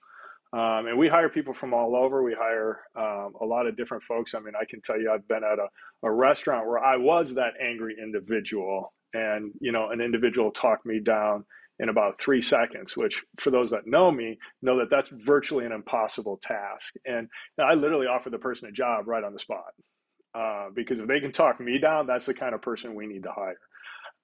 Um, 0.52 0.86
and 0.86 0.96
we 0.96 1.08
hire 1.08 1.28
people 1.28 1.52
from 1.52 1.74
all 1.74 1.96
over. 1.96 2.22
We 2.22 2.34
hire 2.38 2.80
um, 2.94 3.34
a 3.40 3.44
lot 3.44 3.66
of 3.66 3.76
different 3.76 4.04
folks. 4.04 4.32
I 4.32 4.38
mean, 4.38 4.54
I 4.58 4.64
can 4.64 4.80
tell 4.80 4.98
you, 4.98 5.10
I've 5.12 5.26
been 5.26 5.42
at 5.42 5.58
a, 5.58 5.66
a 6.04 6.10
restaurant 6.10 6.66
where 6.66 6.78
I 6.78 6.96
was 6.96 7.34
that 7.34 7.54
angry 7.60 7.96
individual 8.00 8.94
and 9.14 9.52
you 9.60 9.72
know 9.72 9.90
an 9.90 10.00
individual 10.00 10.50
talked 10.50 10.86
me 10.86 11.00
down 11.00 11.44
in 11.78 11.88
about 11.88 12.20
three 12.20 12.40
seconds, 12.40 12.96
which 12.96 13.22
for 13.38 13.50
those 13.50 13.70
that 13.70 13.86
know 13.86 14.10
me, 14.10 14.38
know 14.62 14.78
that 14.78 14.90
that's 14.90 15.10
virtually 15.10 15.66
an 15.66 15.72
impossible 15.72 16.38
task. 16.42 16.94
And 17.04 17.28
I 17.60 17.74
literally 17.74 18.06
offer 18.06 18.30
the 18.30 18.38
person 18.38 18.68
a 18.68 18.72
job 18.72 19.06
right 19.06 19.22
on 19.22 19.34
the 19.34 19.38
spot. 19.38 19.74
Uh, 20.34 20.68
because 20.74 21.00
if 21.00 21.06
they 21.06 21.20
can 21.20 21.32
talk 21.32 21.60
me 21.60 21.78
down, 21.78 22.06
that's 22.06 22.26
the 22.26 22.34
kind 22.34 22.54
of 22.54 22.62
person 22.62 22.94
we 22.94 23.06
need 23.06 23.22
to 23.22 23.32
hire. 23.32 23.58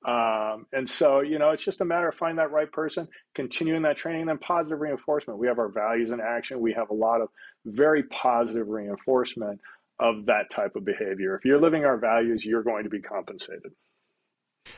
Um, 0.05 0.67
and 0.73 0.89
so, 0.89 1.21
you 1.21 1.39
know, 1.39 1.51
it's 1.51 1.65
just 1.65 1.81
a 1.81 1.85
matter 1.85 2.09
of 2.09 2.15
finding 2.17 2.37
that 2.37 2.51
right 2.51 2.71
person, 2.71 3.07
continuing 3.35 3.83
that 3.83 3.97
training, 3.97 4.23
and 4.23 4.31
then 4.31 4.39
positive 4.39 4.81
reinforcement. 4.81 5.39
We 5.39 5.47
have 5.47 5.59
our 5.59 5.69
values 5.69 6.11
in 6.11 6.21
action. 6.21 6.61
We 6.61 6.73
have 6.73 6.91
a 6.91 6.95
lot 6.95 7.21
of 7.21 7.29
very 7.65 8.03
positive 8.05 8.69
reinforcement 8.69 9.61
of 10.01 10.27
that 10.27 10.51
type 10.51 10.75
of 10.75 10.85
behavior. 10.85 11.37
If 11.37 11.45
you're 11.45 11.61
living 11.61 11.85
our 11.85 11.99
values, 11.99 12.45
you're 12.45 12.65
going 12.65 12.85
to 12.85 12.91
be 12.91 13.01
compensated. 13.01 13.73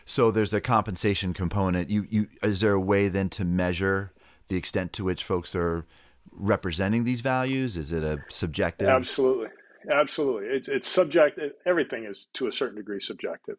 So 0.05 0.31
there's 0.31 0.53
a 0.53 0.61
compensation 0.61 1.35
component. 1.35 1.91
You, 1.91 2.07
you, 2.09 2.29
is 2.43 2.61
there 2.61 2.73
a 2.73 2.81
way 2.81 3.09
then 3.09 3.29
to 3.31 3.45
measure 3.45 4.13
the 4.49 4.57
extent 4.57 4.93
to 4.95 5.05
which 5.05 5.25
folks 5.25 5.55
are 5.55 5.87
representing 6.33 7.05
these 7.05 7.21
values? 7.21 7.77
Is 7.77 7.93
it 7.93 8.03
a 8.03 8.19
subjective? 8.29 8.89
Absolutely, 8.89 9.49
absolutely. 9.91 10.49
It's 10.49 10.69
it's 10.69 10.89
subjective. 10.89 11.53
Everything 11.67 12.05
is 12.05 12.29
to 12.35 12.47
a 12.47 12.53
certain 12.53 12.77
degree 12.77 13.01
subjective. 13.01 13.57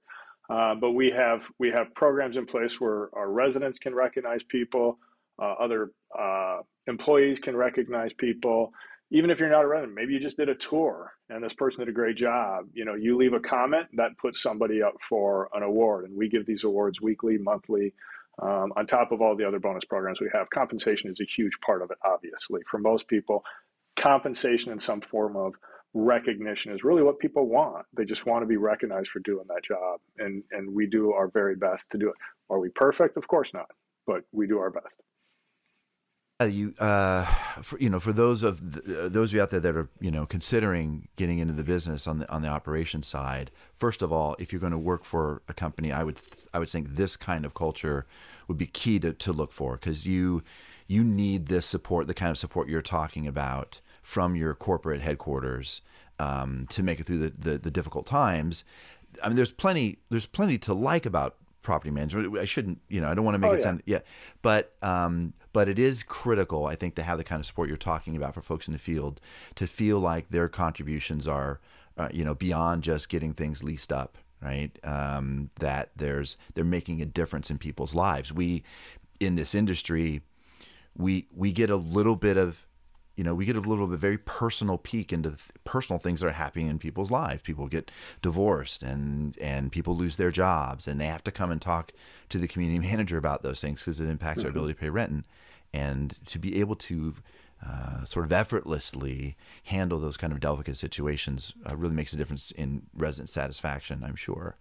Uh, 0.50 0.76
but 0.76 0.92
we 0.92 1.10
have 1.10 1.42
we 1.58 1.70
have 1.72 1.94
programs 1.96 2.38
in 2.38 2.46
place 2.46 2.80
where 2.80 3.10
our 3.14 3.32
residents 3.32 3.80
can 3.80 3.96
recognize 3.96 4.44
people, 4.44 5.00
uh, 5.42 5.54
other 5.60 5.92
uh, 6.18 6.60
employees 6.88 7.40
can 7.40 7.56
recognize 7.56 8.14
people. 8.14 8.72
Even 9.16 9.30
if 9.30 9.40
you're 9.40 9.50
not 9.50 9.64
a 9.64 9.68
resident, 9.68 9.96
maybe 9.96 10.12
you 10.12 10.20
just 10.20 10.36
did 10.36 10.50
a 10.50 10.56
tour 10.56 11.14
and 11.30 11.42
this 11.42 11.54
person 11.54 11.80
did 11.80 11.88
a 11.88 11.94
great 11.94 12.18
job. 12.18 12.66
You 12.74 12.84
know, 12.84 12.96
you 12.96 13.16
leave 13.16 13.32
a 13.32 13.40
comment 13.40 13.88
that 13.94 14.18
puts 14.18 14.42
somebody 14.44 14.84
up 14.84 14.94
for 15.08 15.48
an 15.54 15.64
award, 15.64 16.04
and 16.04 16.18
we 16.18 16.28
give 16.28 16.46
these 16.46 16.66
awards 16.66 17.00
weekly, 17.00 17.38
monthly. 17.38 17.94
Um, 18.42 18.74
on 18.76 18.86
top 18.86 19.14
of 19.14 19.22
all 19.22 19.34
the 19.38 19.48
other 19.48 19.60
bonus 19.60 19.86
programs 19.86 20.20
we 20.20 20.30
have, 20.34 20.50
compensation 20.50 21.10
is 21.10 21.22
a 21.22 21.24
huge 21.24 21.58
part 21.66 21.82
of 21.82 21.92
it. 21.92 21.98
Obviously, 22.04 22.60
for 22.70 22.78
most 22.78 23.08
people, 23.08 23.46
compensation 23.96 24.74
in 24.74 24.82
some 24.82 25.00
form 25.00 25.38
of 25.38 25.54
recognition 25.94 26.74
is 26.74 26.84
really 26.84 27.02
what 27.02 27.18
people 27.18 27.48
want. 27.48 27.86
They 27.96 28.04
just 28.04 28.26
want 28.26 28.44
to 28.44 28.48
be 28.48 28.58
recognized 28.58 29.12
for 29.12 29.20
doing 29.20 29.46
that 29.48 29.64
job, 29.64 30.02
and 30.18 30.44
and 30.52 30.76
we 30.76 30.88
do 30.88 31.14
our 31.14 31.30
very 31.30 31.56
best 31.56 31.90
to 31.92 31.98
do 31.98 32.10
it. 32.10 32.16
Are 32.50 32.60
we 32.60 32.68
perfect? 32.68 33.16
Of 33.16 33.30
course 33.30 33.54
not, 33.54 33.72
but 34.06 34.24
we 34.34 34.46
do 34.46 34.60
our 34.60 34.72
best. 34.72 34.94
Uh, 36.42 36.46
you, 36.46 36.74
uh, 36.80 37.24
for, 37.62 37.80
you 37.80 37.90
know, 37.90 38.00
for 38.00 38.12
those 38.12 38.44
of 38.44 38.74
the, 38.74 39.06
uh, 39.06 39.10
those 39.10 39.30
of 39.30 39.36
you 39.36 39.42
out 39.42 39.52
there 39.52 39.62
that 39.62 39.74
are, 39.74 39.88
you 40.02 40.12
know, 40.12 40.26
considering 40.26 41.08
getting 41.16 41.40
into 41.40 41.54
the 41.54 41.64
business 41.64 42.08
on 42.08 42.20
the 42.20 42.30
on 42.30 42.42
the 42.42 42.50
operations 42.50 43.08
side, 43.08 43.52
first 43.74 44.02
of 44.02 44.12
all, 44.12 44.36
if 44.38 44.52
you're 44.52 44.60
going 44.60 44.74
to 44.74 44.78
work 44.78 45.06
for 45.06 45.42
a 45.48 45.54
company, 45.54 45.94
I 45.94 46.04
would 46.04 46.20
I 46.54 46.60
would 46.60 46.70
think 46.70 46.96
this 46.96 47.16
kind 47.16 47.46
of 47.46 47.54
culture 47.54 48.06
would 48.50 48.58
be 48.58 48.68
key 48.68 49.00
to, 49.00 49.14
to 49.14 49.32
look 49.32 49.54
for 49.54 49.78
because 49.78 50.06
you 50.06 50.44
you 50.88 51.06
need 51.06 51.46
this 51.46 51.66
support, 51.66 52.08
the 52.08 52.14
kind 52.14 52.32
of 52.32 52.38
support 52.38 52.68
you're 52.68 52.82
talking 52.82 53.26
about 53.28 53.80
from 54.04 54.36
your 54.36 54.54
corporate 54.54 55.00
headquarters 55.00 55.82
um, 56.20 56.68
to 56.70 56.84
make 56.84 57.00
it 57.00 57.06
through 57.06 57.20
the, 57.20 57.34
the, 57.38 57.58
the 57.58 57.72
difficult 57.72 58.06
times. 58.06 58.66
I 59.24 59.30
mean, 59.30 59.38
there's 59.38 59.54
plenty 59.54 60.00
there's 60.10 60.26
plenty 60.26 60.58
to 60.60 60.74
like 60.74 61.06
about 61.06 61.38
property 61.66 61.92
management. 61.92 62.38
I 62.38 62.46
shouldn't, 62.46 62.80
you 62.88 63.02
know, 63.02 63.10
I 63.10 63.14
don't 63.14 63.26
want 63.26 63.36
to 63.36 63.40
make 63.40 63.52
oh, 63.52 63.56
it 63.56 63.58
yeah. 63.58 63.64
sound 63.64 63.84
yeah, 63.86 64.00
but 64.42 64.74
um, 64.82 65.34
but 65.52 65.68
it 65.68 65.78
is 65.78 66.04
critical, 66.04 66.66
I 66.66 66.76
think, 66.76 66.96
to 66.96 67.04
have 67.04 67.18
the 67.18 67.24
kind 67.24 67.40
of 67.40 67.46
support 67.46 67.68
you're 67.68 67.78
talking 67.78 68.16
about 68.16 68.34
for 68.34 68.42
folks 68.42 68.68
in 68.68 68.74
the 68.74 68.80
field 68.80 69.20
to 69.56 69.68
feel 69.68 70.00
like 70.00 70.30
their 70.30 70.48
contributions 70.48 71.28
are, 71.28 71.60
uh, 71.98 72.10
you 72.14 72.24
know, 72.24 72.36
beyond 72.36 72.84
just 72.84 73.10
getting 73.10 73.34
things 73.34 73.64
leased 73.64 73.92
up, 73.92 74.18
right? 74.42 74.78
Um, 74.84 75.50
that 75.60 75.90
there's 75.96 76.38
they're 76.54 76.64
making 76.64 77.02
a 77.02 77.06
difference 77.06 77.50
in 77.50 77.58
people's 77.58 77.94
lives. 77.94 78.32
We 78.32 78.64
in 79.20 79.36
this 79.36 79.56
industry, 79.56 80.22
we 80.98 81.28
we 81.36 81.52
get 81.52 81.70
a 81.70 81.76
little 81.76 82.16
bit 82.16 82.38
of 82.38 82.65
you 83.16 83.24
know, 83.24 83.34
we 83.34 83.46
get 83.46 83.56
a 83.56 83.60
little 83.60 83.88
bit 83.88 83.94
of 83.94 83.94
a 83.94 83.98
very 83.98 84.18
personal 84.18 84.78
peek 84.78 85.14
into 85.14 85.30
th- 85.30 85.42
personal 85.64 86.00
things 86.00 86.20
that 86.20 86.28
are 86.28 86.32
happening 86.32 86.68
in 86.68 86.80
people's 86.80 87.12
lives. 87.12 87.42
People 87.42 87.68
get 87.68 87.92
divorced 88.22 88.84
and 88.84 89.38
and 89.40 89.72
people 89.72 89.96
lose 89.96 90.18
their 90.18 90.32
jobs, 90.32 90.88
and 90.88 91.00
they 91.00 91.08
have 91.08 91.24
to 91.24 91.32
come 91.32 91.52
and 91.52 91.62
talk 91.62 91.92
to 92.30 92.38
the 92.38 92.48
community 92.48 92.80
manager 92.88 93.18
about 93.18 93.44
those 93.44 93.62
things 93.62 93.82
because 93.82 94.02
it 94.02 94.10
impacts 94.10 94.40
mm-hmm. 94.40 94.44
their 94.44 94.52
ability 94.52 94.74
to 94.74 94.80
pay 94.80 94.90
rent. 94.90 95.12
And, 95.12 95.24
and 95.74 96.26
to 96.28 96.40
be 96.40 96.60
able 96.62 96.76
to 96.76 97.16
uh, 97.66 98.06
sort 98.06 98.26
of 98.26 98.32
effortlessly 98.32 99.36
handle 99.64 100.00
those 100.00 100.18
kind 100.18 100.32
of 100.32 100.40
delicate 100.40 100.78
situations 100.78 101.54
uh, 101.70 101.76
really 101.76 101.96
makes 101.96 102.14
a 102.14 102.18
difference 102.18 102.52
in 102.52 102.84
resident 102.96 103.30
satisfaction. 103.30 104.04
I'm 104.04 104.16
sure. 104.16 104.58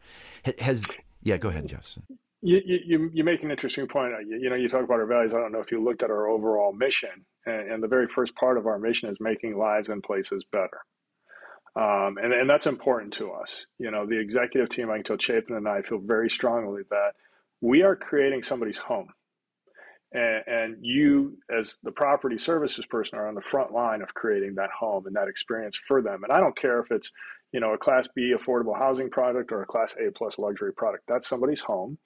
Has 0.58 0.84
yeah, 1.23 1.37
go 1.37 1.49
ahead, 1.49 1.68
Jefferson. 1.68 2.02
You, 2.46 2.60
you, 2.62 3.10
you 3.14 3.24
make 3.24 3.42
an 3.42 3.50
interesting 3.50 3.86
point. 3.86 4.12
Uh, 4.12 4.18
you, 4.18 4.38
you 4.42 4.50
know, 4.50 4.56
you 4.56 4.68
talk 4.68 4.84
about 4.84 5.00
our 5.00 5.06
values. 5.06 5.32
I 5.32 5.38
don't 5.38 5.50
know 5.50 5.60
if 5.60 5.72
you 5.72 5.82
looked 5.82 6.02
at 6.02 6.10
our 6.10 6.28
overall 6.28 6.74
mission, 6.74 7.24
and, 7.46 7.72
and 7.72 7.82
the 7.82 7.88
very 7.88 8.06
first 8.06 8.34
part 8.34 8.58
of 8.58 8.66
our 8.66 8.78
mission 8.78 9.08
is 9.08 9.16
making 9.18 9.56
lives 9.56 9.88
and 9.88 10.02
places 10.02 10.44
better. 10.52 10.80
Um, 11.74 12.18
and, 12.22 12.34
and 12.34 12.48
that's 12.48 12.66
important 12.66 13.14
to 13.14 13.32
us. 13.32 13.50
You 13.78 13.90
know, 13.90 14.04
the 14.04 14.20
executive 14.20 14.68
team, 14.68 14.90
I 14.90 14.96
can 14.96 15.04
tell 15.04 15.16
Chapin 15.16 15.56
and 15.56 15.66
I 15.66 15.80
feel 15.80 15.98
very 15.98 16.28
strongly 16.28 16.82
that 16.90 17.12
we 17.62 17.82
are 17.82 17.96
creating 17.96 18.42
somebody's 18.42 18.76
home. 18.76 19.08
And, 20.12 20.42
and 20.46 20.76
you, 20.82 21.38
as 21.50 21.78
the 21.82 21.92
property 21.92 22.36
services 22.36 22.84
person, 22.84 23.18
are 23.18 23.26
on 23.26 23.34
the 23.34 23.40
front 23.40 23.72
line 23.72 24.02
of 24.02 24.12
creating 24.12 24.56
that 24.56 24.70
home 24.70 25.06
and 25.06 25.16
that 25.16 25.28
experience 25.28 25.80
for 25.88 26.02
them. 26.02 26.22
And 26.24 26.30
I 26.30 26.40
don't 26.40 26.56
care 26.56 26.78
if 26.80 26.90
it's, 26.90 27.10
you 27.52 27.60
know, 27.60 27.72
a 27.72 27.78
Class 27.78 28.06
B 28.14 28.34
affordable 28.38 28.78
housing 28.78 29.08
product 29.08 29.50
or 29.50 29.62
a 29.62 29.66
Class 29.66 29.94
A 29.94 30.12
plus 30.12 30.38
luxury 30.38 30.74
product. 30.74 31.04
That's 31.08 31.26
somebody's 31.26 31.60
home 31.60 31.96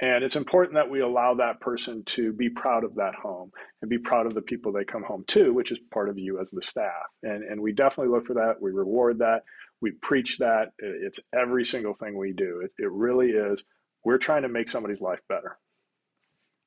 and 0.00 0.22
it's 0.22 0.36
important 0.36 0.74
that 0.74 0.90
we 0.90 1.00
allow 1.00 1.34
that 1.34 1.60
person 1.60 2.04
to 2.06 2.32
be 2.32 2.48
proud 2.48 2.84
of 2.84 2.94
that 2.96 3.14
home 3.16 3.50
and 3.82 3.90
be 3.90 3.98
proud 3.98 4.26
of 4.26 4.34
the 4.34 4.42
people 4.42 4.72
they 4.72 4.84
come 4.84 5.02
home 5.02 5.24
to, 5.28 5.52
which 5.52 5.72
is 5.72 5.78
part 5.92 6.08
of 6.08 6.18
you 6.18 6.40
as 6.40 6.50
the 6.50 6.62
staff. 6.62 6.92
And, 7.24 7.42
and 7.42 7.60
we 7.60 7.72
definitely 7.72 8.12
look 8.14 8.26
for 8.26 8.34
that. 8.34 8.60
We 8.60 8.70
reward 8.70 9.18
that. 9.18 9.42
We 9.80 9.92
preach 10.02 10.38
that. 10.38 10.72
It's 10.78 11.18
every 11.34 11.64
single 11.64 11.94
thing 11.94 12.16
we 12.16 12.32
do. 12.32 12.60
It, 12.64 12.72
it 12.78 12.90
really 12.92 13.30
is. 13.30 13.62
We're 14.04 14.18
trying 14.18 14.42
to 14.42 14.48
make 14.48 14.68
somebody's 14.68 15.00
life 15.00 15.20
better. 15.28 15.58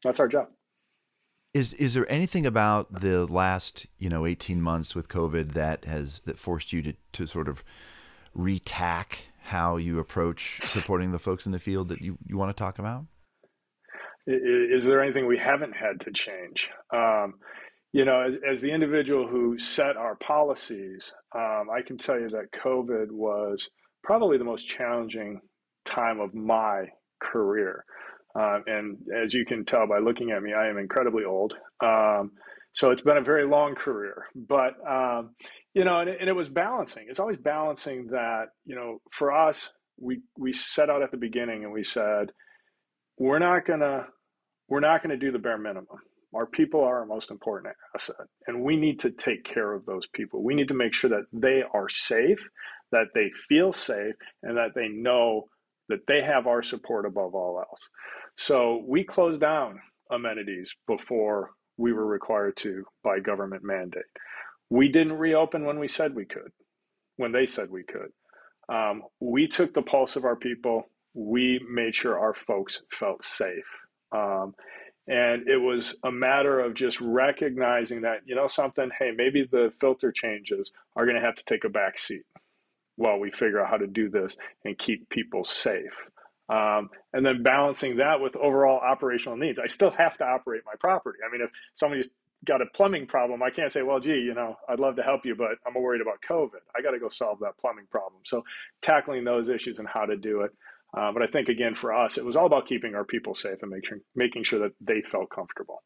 That's 0.04 0.20
our 0.20 0.28
job. 0.28 0.48
Is 1.54 1.74
is 1.74 1.94
there 1.94 2.10
anything 2.10 2.46
about 2.46 3.02
the 3.02 3.26
last 3.26 3.86
you 3.98 4.08
know 4.08 4.26
eighteen 4.26 4.62
months 4.62 4.96
with 4.96 5.10
COVID 5.10 5.52
that 5.52 5.84
has 5.84 6.22
that 6.22 6.40
forced 6.40 6.72
you 6.72 6.82
to 6.82 6.94
to 7.12 7.26
sort 7.26 7.50
of 7.50 7.62
retack 8.36 9.24
how 9.44 9.76
you 9.76 10.00
approach 10.00 10.62
supporting 10.72 11.12
the 11.12 11.20
folks 11.20 11.46
in 11.46 11.52
the 11.52 11.60
field 11.60 11.90
that 11.90 12.02
you, 12.02 12.18
you 12.26 12.38
want 12.38 12.56
to 12.56 12.60
talk 12.60 12.80
about? 12.80 13.06
Is 14.28 14.86
there 14.86 15.02
anything 15.02 15.28
we 15.28 15.38
haven't 15.38 15.76
had 15.76 16.02
to 16.02 16.12
change? 16.12 16.70
Um, 16.94 17.36
you 17.94 18.06
know, 18.06 18.22
as, 18.22 18.36
as, 18.50 18.62
the 18.62 18.72
individual 18.72 19.28
who 19.28 19.60
set 19.60 19.98
our 19.98 20.16
policies, 20.16 21.12
um, 21.36 21.68
I 21.76 21.82
can 21.86 21.98
tell 21.98 22.20
you 22.20 22.30
that 22.30 22.52
COVID 22.54 23.12
was 23.12 23.70
probably 24.04 24.38
the 24.38 24.46
most 24.46 24.68
challenging 24.68 25.42
time 25.86 26.20
of 26.20 26.34
my 26.34 26.86
career. 27.22 27.84
Um, 28.34 28.64
and 28.66 28.98
as 29.14 29.34
you 29.34 29.46
can 29.46 29.66
tell 29.66 29.88
by 29.88 30.00
looking 30.00 30.32
at 30.32 30.42
me, 30.42 30.54
I 30.54 30.70
am 30.70 30.78
incredibly 30.78 31.26
old. 31.26 31.54
Um, 31.84 32.32
so 32.74 32.92
it's 32.92 33.02
been 33.02 33.18
a 33.18 33.22
very 33.22 33.46
long 33.46 33.76
career. 33.76 34.26
But, 34.36 34.76
um, 34.90 35.32
you 35.74 35.84
know, 35.84 36.00
and 36.00 36.10
it, 36.10 36.18
and 36.22 36.30
it 36.30 36.36
was 36.36 36.48
balancing. 36.48 37.08
It's 37.10 37.20
always 37.20 37.38
balancing 37.38 38.08
that, 38.12 38.46
you 38.66 38.76
know, 38.76 39.02
for 39.12 39.34
us, 39.34 39.74
we, 40.00 40.22
we 40.38 40.54
set 40.54 40.90
out 40.90 41.04
at 41.04 41.12
the 41.12 41.18
beginning 41.18 41.66
and 41.66 41.74
we 41.74 41.84
said, 41.84 42.32
we're 43.22 43.38
not 43.38 43.66
gonna 43.66 44.08
we're 44.68 44.80
not 44.80 45.04
gonna 45.04 45.16
do 45.16 45.32
the 45.32 45.38
bare 45.38 45.60
minimum. 45.60 45.86
Our 46.34 46.48
people 46.48 46.82
are 46.84 47.02
our 47.02 47.06
most 47.06 47.30
important 47.30 47.76
asset, 47.96 48.16
and 48.48 48.64
we 48.64 48.76
need 48.76 49.00
to 49.02 49.12
take 49.12 49.44
care 49.44 49.74
of 49.74 49.86
those 49.86 50.08
people. 50.08 50.44
We 50.44 50.56
need 50.56 50.70
to 50.70 50.74
make 50.74 50.96
sure 50.96 51.12
that 51.12 51.26
they 51.32 51.62
are 51.72 51.88
safe, 51.88 52.40
that 52.92 53.10
they 53.14 53.30
feel 53.48 53.74
safe, 53.74 54.16
and 54.42 54.58
that 54.58 54.72
they 54.74 54.88
know 54.88 55.50
that 55.90 56.08
they 56.08 56.22
have 56.24 56.48
our 56.48 56.64
support 56.64 57.06
above 57.06 57.36
all 57.36 57.60
else. 57.60 57.82
So 58.38 58.84
we 58.88 59.04
closed 59.04 59.40
down 59.40 59.80
amenities 60.10 60.74
before 60.88 61.52
we 61.78 61.94
were 61.94 62.08
required 62.08 62.58
to 62.58 62.86
by 63.04 63.20
government 63.20 63.64
mandate. 63.64 64.04
We 64.72 64.88
didn't 64.88 65.14
reopen 65.14 65.66
when 65.66 65.78
we 65.78 65.88
said 65.88 66.16
we 66.16 66.26
could, 66.26 66.52
when 67.18 67.34
they 67.34 67.46
said 67.46 67.70
we 67.70 67.84
could. 67.84 68.14
Um, 68.74 69.04
we 69.20 69.48
took 69.48 69.76
the 69.76 69.84
pulse 69.84 70.16
of 70.16 70.26
our 70.26 70.38
people 70.38 70.86
we 71.14 71.60
made 71.70 71.96
sure 71.96 72.20
our 72.20 72.34
folks 72.34 72.82
felt 72.90 73.24
safe. 73.24 73.66
Um, 74.12 74.56
and 75.08 75.48
it 75.48 75.58
was 75.58 75.96
a 76.04 76.12
matter 76.12 76.60
of 76.60 76.74
just 76.74 77.02
recognizing 77.02 78.02
that, 78.02 78.20
you 78.26 78.36
know, 78.36 78.48
something, 78.48 78.90
hey, 78.98 79.12
maybe 79.16 79.48
the 79.50 79.74
filter 79.80 80.12
changes 80.12 80.72
are 80.96 81.06
going 81.06 81.20
to 81.20 81.26
have 81.26 81.36
to 81.36 81.44
take 81.46 81.64
a 81.64 81.70
back 81.70 81.98
seat 81.98 82.24
while 82.96 83.18
we 83.18 83.32
figure 83.32 83.60
out 83.62 83.70
how 83.70 83.78
to 83.78 83.88
do 83.88 84.10
this 84.10 84.38
and 84.64 84.78
keep 84.78 85.10
people 85.10 85.44
safe. 85.44 85.96
Um, 86.50 86.90
and 87.14 87.26
then 87.26 87.44
balancing 87.44 87.98
that 87.98 88.20
with 88.20 88.36
overall 88.36 88.80
operational 88.80 89.38
needs. 89.38 89.58
I 89.58 89.68
still 89.68 89.92
have 89.92 90.18
to 90.18 90.26
operate 90.26 90.62
my 90.66 90.74
property. 90.80 91.20
I 91.28 91.32
mean, 91.32 91.42
if 91.42 91.50
somebody's 91.76 92.10
got 92.46 92.62
a 92.62 92.66
plumbing 92.74 93.08
problem, 93.08 93.42
I 93.42 93.50
can't 93.50 93.72
say, 93.72 93.84
well, 93.84 94.00
gee, 94.00 94.20
you 94.20 94.34
know, 94.34 94.56
I'd 94.68 94.80
love 94.80 94.98
to 94.98 95.04
help 95.04 95.26
you, 95.26 95.36
but 95.36 95.52
I'm 95.66 95.82
worried 95.82 96.02
about 96.02 96.20
COVID. 96.30 96.60
I 96.76 96.82
got 96.82 96.92
to 96.92 97.00
go 97.00 97.10
solve 97.10 97.40
that 97.40 97.58
plumbing 97.60 97.86
problem. 97.90 98.22
So 98.26 98.44
tackling 98.82 99.24
those 99.24 99.50
issues 99.50 99.80
and 99.80 99.88
how 99.88 100.06
to 100.06 100.18
do 100.18 100.42
it 100.42 100.52
Uh, 100.94 101.12
but 101.12 101.22
I 101.22 101.28
think 101.28 101.48
again 101.48 101.74
for 101.74 101.94
us, 101.94 102.18
it 102.18 102.26
was 102.26 102.36
all 102.36 102.46
about 102.46 102.68
keeping 102.68 102.96
our 102.96 103.06
people 103.06 103.34
safe 103.34 103.58
and 103.62 103.72
making 103.72 104.02
making 104.16 104.44
sure 104.44 104.60
that 104.60 104.74
they 104.82 105.02
felt 105.02 105.30
comfortable. 105.30 105.84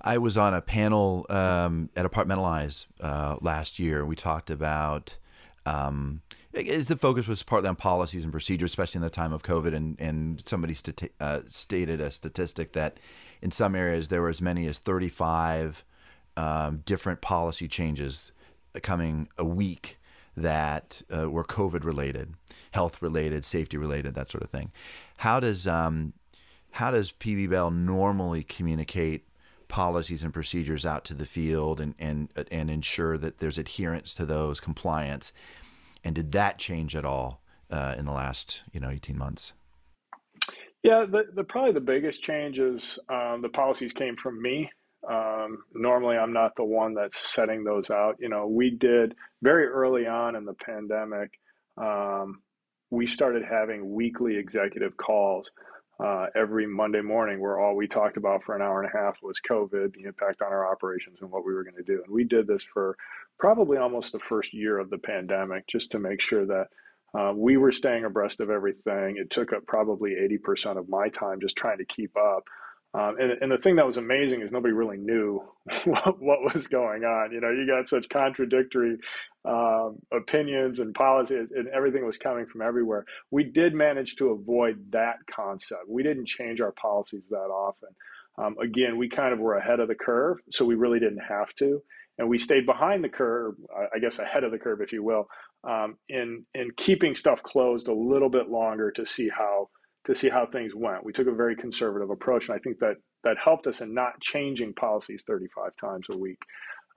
I 0.00 0.18
was 0.18 0.36
on 0.36 0.54
a 0.54 0.60
panel 0.60 1.26
um, 1.28 1.90
at 1.96 2.04
Apartmentalize 2.04 2.86
uh, 3.00 3.36
last 3.40 3.78
year. 3.78 4.04
We 4.04 4.16
talked 4.16 4.50
about 4.50 5.16
um, 5.66 6.22
the 6.52 6.96
focus 7.00 7.26
was 7.26 7.42
partly 7.42 7.68
on 7.68 7.76
policies 7.76 8.22
and 8.22 8.32
procedures, 8.32 8.70
especially 8.70 8.98
in 8.98 9.02
the 9.02 9.10
time 9.10 9.32
of 9.32 9.42
COVID. 9.42 9.74
And, 9.74 9.96
and 9.98 10.42
somebody 10.46 10.74
stati- 10.74 11.10
uh, 11.20 11.40
stated 11.48 12.00
a 12.00 12.10
statistic 12.10 12.72
that 12.72 13.00
in 13.42 13.50
some 13.50 13.74
areas 13.74 14.08
there 14.08 14.22
were 14.22 14.28
as 14.28 14.40
many 14.40 14.66
as 14.66 14.78
35 14.78 15.84
um, 16.36 16.82
different 16.84 17.20
policy 17.20 17.66
changes 17.68 18.32
coming 18.82 19.28
a 19.38 19.44
week 19.44 19.98
that 20.36 21.02
uh, 21.14 21.30
were 21.30 21.44
COVID 21.44 21.84
related, 21.84 22.34
health 22.72 23.00
related, 23.00 23.44
safety 23.44 23.76
related, 23.76 24.14
that 24.14 24.30
sort 24.30 24.42
of 24.42 24.50
thing. 24.50 24.72
How 25.18 25.40
does 25.40 25.66
um, 25.66 26.12
how 26.72 26.90
does 26.90 27.12
PB 27.12 27.50
Bell 27.50 27.70
normally 27.70 28.42
communicate 28.42 29.26
policies 29.74 30.22
and 30.22 30.32
procedures 30.32 30.86
out 30.86 31.04
to 31.04 31.14
the 31.14 31.26
field 31.26 31.80
and 31.80 31.96
and 31.98 32.32
and 32.52 32.70
ensure 32.70 33.18
that 33.18 33.38
there's 33.38 33.58
adherence 33.58 34.14
to 34.14 34.24
those 34.24 34.60
compliance. 34.60 35.32
And 36.04 36.14
did 36.14 36.30
that 36.30 36.58
change 36.58 36.94
at 36.94 37.04
all 37.04 37.40
uh, 37.70 37.96
in 37.98 38.04
the 38.04 38.12
last 38.12 38.62
you 38.72 38.78
know 38.78 38.90
18 38.90 39.18
months? 39.18 39.52
Yeah, 40.84 41.06
the, 41.06 41.24
the 41.32 41.42
probably 41.42 41.72
the 41.72 41.80
biggest 41.80 42.22
change 42.22 42.60
is 42.60 43.00
um, 43.08 43.40
the 43.42 43.48
policies 43.48 43.92
came 43.92 44.14
from 44.14 44.40
me. 44.40 44.70
Um, 45.08 45.58
normally, 45.74 46.16
I'm 46.16 46.32
not 46.32 46.56
the 46.56 46.64
one 46.64 46.94
that's 46.94 47.18
setting 47.18 47.64
those 47.64 47.90
out. 47.90 48.16
You 48.20 48.28
know, 48.28 48.46
we 48.46 48.70
did 48.70 49.14
very 49.42 49.66
early 49.66 50.06
on 50.06 50.36
in 50.36 50.44
the 50.44 50.54
pandemic. 50.54 51.38
Um, 51.76 52.42
we 52.90 53.06
started 53.06 53.42
having 53.48 53.92
weekly 53.94 54.36
executive 54.36 54.96
calls 54.96 55.50
uh, 56.02 56.26
every 56.34 56.66
Monday 56.66 57.00
morning, 57.00 57.40
where 57.40 57.58
all 57.58 57.76
we 57.76 57.86
talked 57.86 58.16
about 58.16 58.42
for 58.42 58.56
an 58.56 58.62
hour 58.62 58.82
and 58.82 58.90
a 58.92 58.96
half 58.96 59.16
was 59.22 59.40
COVID, 59.48 59.94
the 59.94 60.04
impact 60.04 60.42
on 60.42 60.52
our 60.52 60.70
operations, 60.70 61.18
and 61.20 61.30
what 61.30 61.44
we 61.44 61.52
were 61.52 61.64
going 61.64 61.76
to 61.76 61.82
do. 61.82 62.02
And 62.04 62.12
we 62.12 62.24
did 62.24 62.46
this 62.46 62.64
for 62.64 62.96
probably 63.38 63.78
almost 63.78 64.12
the 64.12 64.18
first 64.18 64.54
year 64.54 64.78
of 64.78 64.90
the 64.90 64.98
pandemic, 64.98 65.66
just 65.66 65.92
to 65.92 65.98
make 65.98 66.20
sure 66.20 66.46
that 66.46 66.66
uh, 67.18 67.32
we 67.34 67.56
were 67.56 67.70
staying 67.70 68.04
abreast 68.04 68.40
of 68.40 68.50
everything. 68.50 69.16
It 69.18 69.30
took 69.30 69.52
up 69.52 69.66
probably 69.66 70.12
80% 70.12 70.78
of 70.78 70.88
my 70.88 71.08
time 71.08 71.40
just 71.40 71.56
trying 71.56 71.78
to 71.78 71.84
keep 71.84 72.16
up. 72.16 72.44
Um, 72.94 73.16
and, 73.18 73.32
and 73.42 73.50
the 73.50 73.58
thing 73.58 73.74
that 73.76 73.86
was 73.86 73.96
amazing 73.96 74.42
is 74.42 74.52
nobody 74.52 74.72
really 74.72 74.96
knew 74.96 75.42
what, 75.84 76.22
what 76.22 76.54
was 76.54 76.68
going 76.68 77.02
on. 77.02 77.32
You 77.32 77.40
know, 77.40 77.50
you 77.50 77.66
got 77.66 77.88
such 77.88 78.08
contradictory 78.08 78.98
um, 79.44 79.98
opinions 80.12 80.78
and 80.78 80.94
policies, 80.94 81.48
and 81.54 81.68
everything 81.68 82.06
was 82.06 82.16
coming 82.16 82.46
from 82.46 82.62
everywhere. 82.62 83.04
We 83.32 83.44
did 83.44 83.74
manage 83.74 84.14
to 84.16 84.28
avoid 84.30 84.92
that 84.92 85.16
concept. 85.28 85.82
We 85.88 86.04
didn't 86.04 86.26
change 86.26 86.60
our 86.60 86.72
policies 86.72 87.22
that 87.30 87.36
often. 87.36 87.88
Um, 88.38 88.56
again, 88.62 88.96
we 88.96 89.08
kind 89.08 89.32
of 89.32 89.40
were 89.40 89.56
ahead 89.56 89.80
of 89.80 89.88
the 89.88 89.94
curve, 89.94 90.38
so 90.52 90.64
we 90.64 90.76
really 90.76 91.00
didn't 91.00 91.22
have 91.28 91.52
to. 91.56 91.82
And 92.18 92.28
we 92.28 92.38
stayed 92.38 92.64
behind 92.64 93.02
the 93.02 93.08
curve, 93.08 93.54
I 93.94 93.98
guess 93.98 94.20
ahead 94.20 94.44
of 94.44 94.52
the 94.52 94.58
curve, 94.58 94.80
if 94.80 94.92
you 94.92 95.02
will, 95.02 95.26
um, 95.64 95.96
in 96.08 96.44
in 96.54 96.70
keeping 96.76 97.16
stuff 97.16 97.42
closed 97.42 97.88
a 97.88 97.94
little 97.94 98.28
bit 98.28 98.48
longer 98.48 98.92
to 98.92 99.04
see 99.04 99.28
how 99.28 99.68
to 100.06 100.14
see 100.14 100.28
how 100.28 100.46
things 100.46 100.74
went. 100.74 101.04
We 101.04 101.12
took 101.12 101.26
a 101.26 101.32
very 101.32 101.56
conservative 101.56 102.10
approach, 102.10 102.48
and 102.48 102.56
I 102.56 102.58
think 102.58 102.78
that 102.80 102.96
that 103.24 103.36
helped 103.42 103.66
us 103.66 103.80
in 103.80 103.94
not 103.94 104.20
changing 104.20 104.74
policies 104.74 105.24
35 105.26 105.72
times 105.80 106.06
a 106.10 106.16
week. 106.16 106.38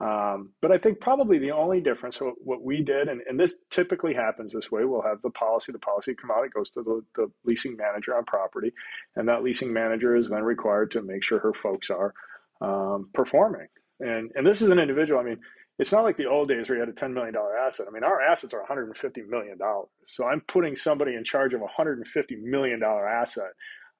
Um, 0.00 0.50
but 0.62 0.70
I 0.70 0.78
think 0.78 1.00
probably 1.00 1.38
the 1.38 1.50
only 1.50 1.80
difference, 1.80 2.20
what, 2.20 2.34
what 2.38 2.62
we 2.62 2.82
did, 2.82 3.08
and, 3.08 3.20
and, 3.28 3.40
this 3.40 3.56
typically 3.68 4.14
happens 4.14 4.52
this 4.52 4.70
way, 4.70 4.84
we'll 4.84 5.02
have 5.02 5.20
the 5.22 5.30
policy, 5.30 5.72
the 5.72 5.80
policy 5.80 6.14
come 6.14 6.30
out, 6.30 6.44
it 6.44 6.54
goes 6.54 6.70
to 6.70 6.82
the, 6.84 7.00
the 7.16 7.32
leasing 7.44 7.76
manager 7.76 8.16
on 8.16 8.24
property, 8.24 8.72
and 9.16 9.28
that 9.28 9.42
leasing 9.42 9.72
manager 9.72 10.14
is 10.14 10.28
then 10.28 10.44
required 10.44 10.92
to 10.92 11.02
make 11.02 11.24
sure 11.24 11.40
her 11.40 11.52
folks 11.52 11.90
are 11.90 12.14
um, 12.60 13.08
performing. 13.12 13.66
And, 13.98 14.30
and 14.36 14.46
this 14.46 14.62
is 14.62 14.70
an 14.70 14.78
individual, 14.78 15.18
I 15.18 15.24
mean, 15.24 15.40
it's 15.78 15.92
not 15.92 16.02
like 16.02 16.16
the 16.16 16.26
old 16.26 16.48
days 16.48 16.68
where 16.68 16.78
you 16.78 16.84
had 16.84 16.88
a 16.88 16.92
$10 16.92 17.12
million 17.12 17.34
asset. 17.36 17.86
I 17.88 17.92
mean, 17.92 18.02
our 18.02 18.20
assets 18.20 18.52
are 18.52 18.64
$150 18.68 19.28
million. 19.28 19.58
So 20.06 20.24
I'm 20.24 20.40
putting 20.40 20.74
somebody 20.74 21.14
in 21.14 21.24
charge 21.24 21.54
of 21.54 21.62
a 21.62 21.80
$150 21.80 22.02
million 22.42 22.82
asset. 22.82 23.52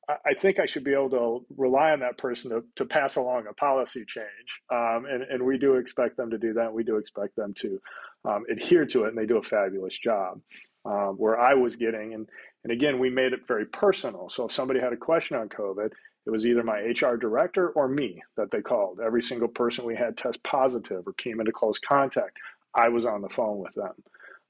I 0.08 0.32
think 0.32 0.58
I 0.58 0.64
should 0.64 0.84
be 0.84 0.94
able 0.94 1.10
to 1.10 1.46
rely 1.56 1.90
on 1.90 2.00
that 2.00 2.16
person 2.16 2.50
to, 2.50 2.64
to 2.76 2.86
pass 2.86 3.16
along 3.16 3.44
a 3.48 3.52
policy 3.52 4.04
change. 4.08 4.26
Um, 4.72 5.04
and, 5.04 5.22
and 5.22 5.42
we 5.42 5.58
do 5.58 5.74
expect 5.74 6.16
them 6.16 6.30
to 6.30 6.38
do 6.38 6.54
that. 6.54 6.72
We 6.72 6.82
do 6.82 6.96
expect 6.96 7.36
them 7.36 7.52
to 7.58 7.78
um, 8.24 8.44
adhere 8.50 8.86
to 8.86 9.04
it, 9.04 9.08
and 9.08 9.18
they 9.18 9.26
do 9.26 9.36
a 9.36 9.42
fabulous 9.42 9.98
job. 9.98 10.40
Um, 10.84 11.16
where 11.18 11.38
I 11.38 11.52
was 11.54 11.76
getting, 11.76 12.14
and, 12.14 12.26
and 12.64 12.72
again, 12.72 12.98
we 12.98 13.10
made 13.10 13.34
it 13.34 13.40
very 13.46 13.66
personal. 13.66 14.30
So 14.30 14.46
if 14.46 14.52
somebody 14.52 14.80
had 14.80 14.94
a 14.94 14.96
question 14.96 15.36
on 15.36 15.50
COVID, 15.50 15.90
it 16.26 16.31
was 16.31 16.44
either 16.44 16.62
my 16.62 16.78
HR 16.81 17.16
director 17.16 17.70
or 17.70 17.88
me 17.88 18.22
that 18.37 18.50
they 18.50 18.61
called. 18.61 19.00
Every 19.00 19.22
single 19.22 19.48
person 19.48 19.85
we 19.85 19.96
had 19.96 20.16
test 20.16 20.42
positive 20.42 21.07
or 21.07 21.12
came 21.14 21.40
into 21.40 21.52
close 21.52 21.78
contact, 21.78 22.37
I 22.74 22.88
was 22.88 23.07
on 23.07 23.22
the 23.22 23.28
phone 23.31 23.59
with 23.59 23.74
them. 23.74 23.94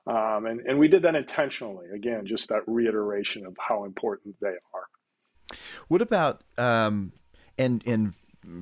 Um, 0.07 0.47
and, 0.47 0.61
and 0.61 0.79
we 0.79 0.89
did 0.89 1.03
that 1.03 1.15
intentionally. 1.15 1.87
Again, 1.95 2.27
just 2.27 2.49
that 2.49 2.63
reiteration 2.67 3.47
of 3.47 3.57
how 3.59 3.85
important 3.85 4.37
they 4.41 4.49
are. 4.75 5.57
What 5.89 6.03
about, 6.03 6.43
um, 6.57 7.13
and, 7.59 7.83
and 7.87 8.15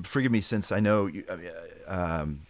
forgive 0.03 0.33
me 0.33 0.40
since 0.40 0.73
I 0.73 0.81
know 0.81 1.07
you, 1.07 1.25
um, 1.87 2.42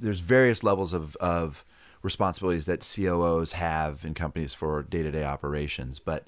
there's 0.00 0.20
various 0.20 0.62
levels 0.62 0.92
of, 0.92 1.16
of 1.16 1.64
responsibilities 2.02 2.66
that 2.66 2.88
COOs 2.94 3.52
have 3.52 4.04
in 4.04 4.14
companies 4.14 4.54
for 4.54 4.82
day 4.82 5.02
to 5.02 5.10
day 5.10 5.24
operations, 5.24 5.98
but 5.98 6.26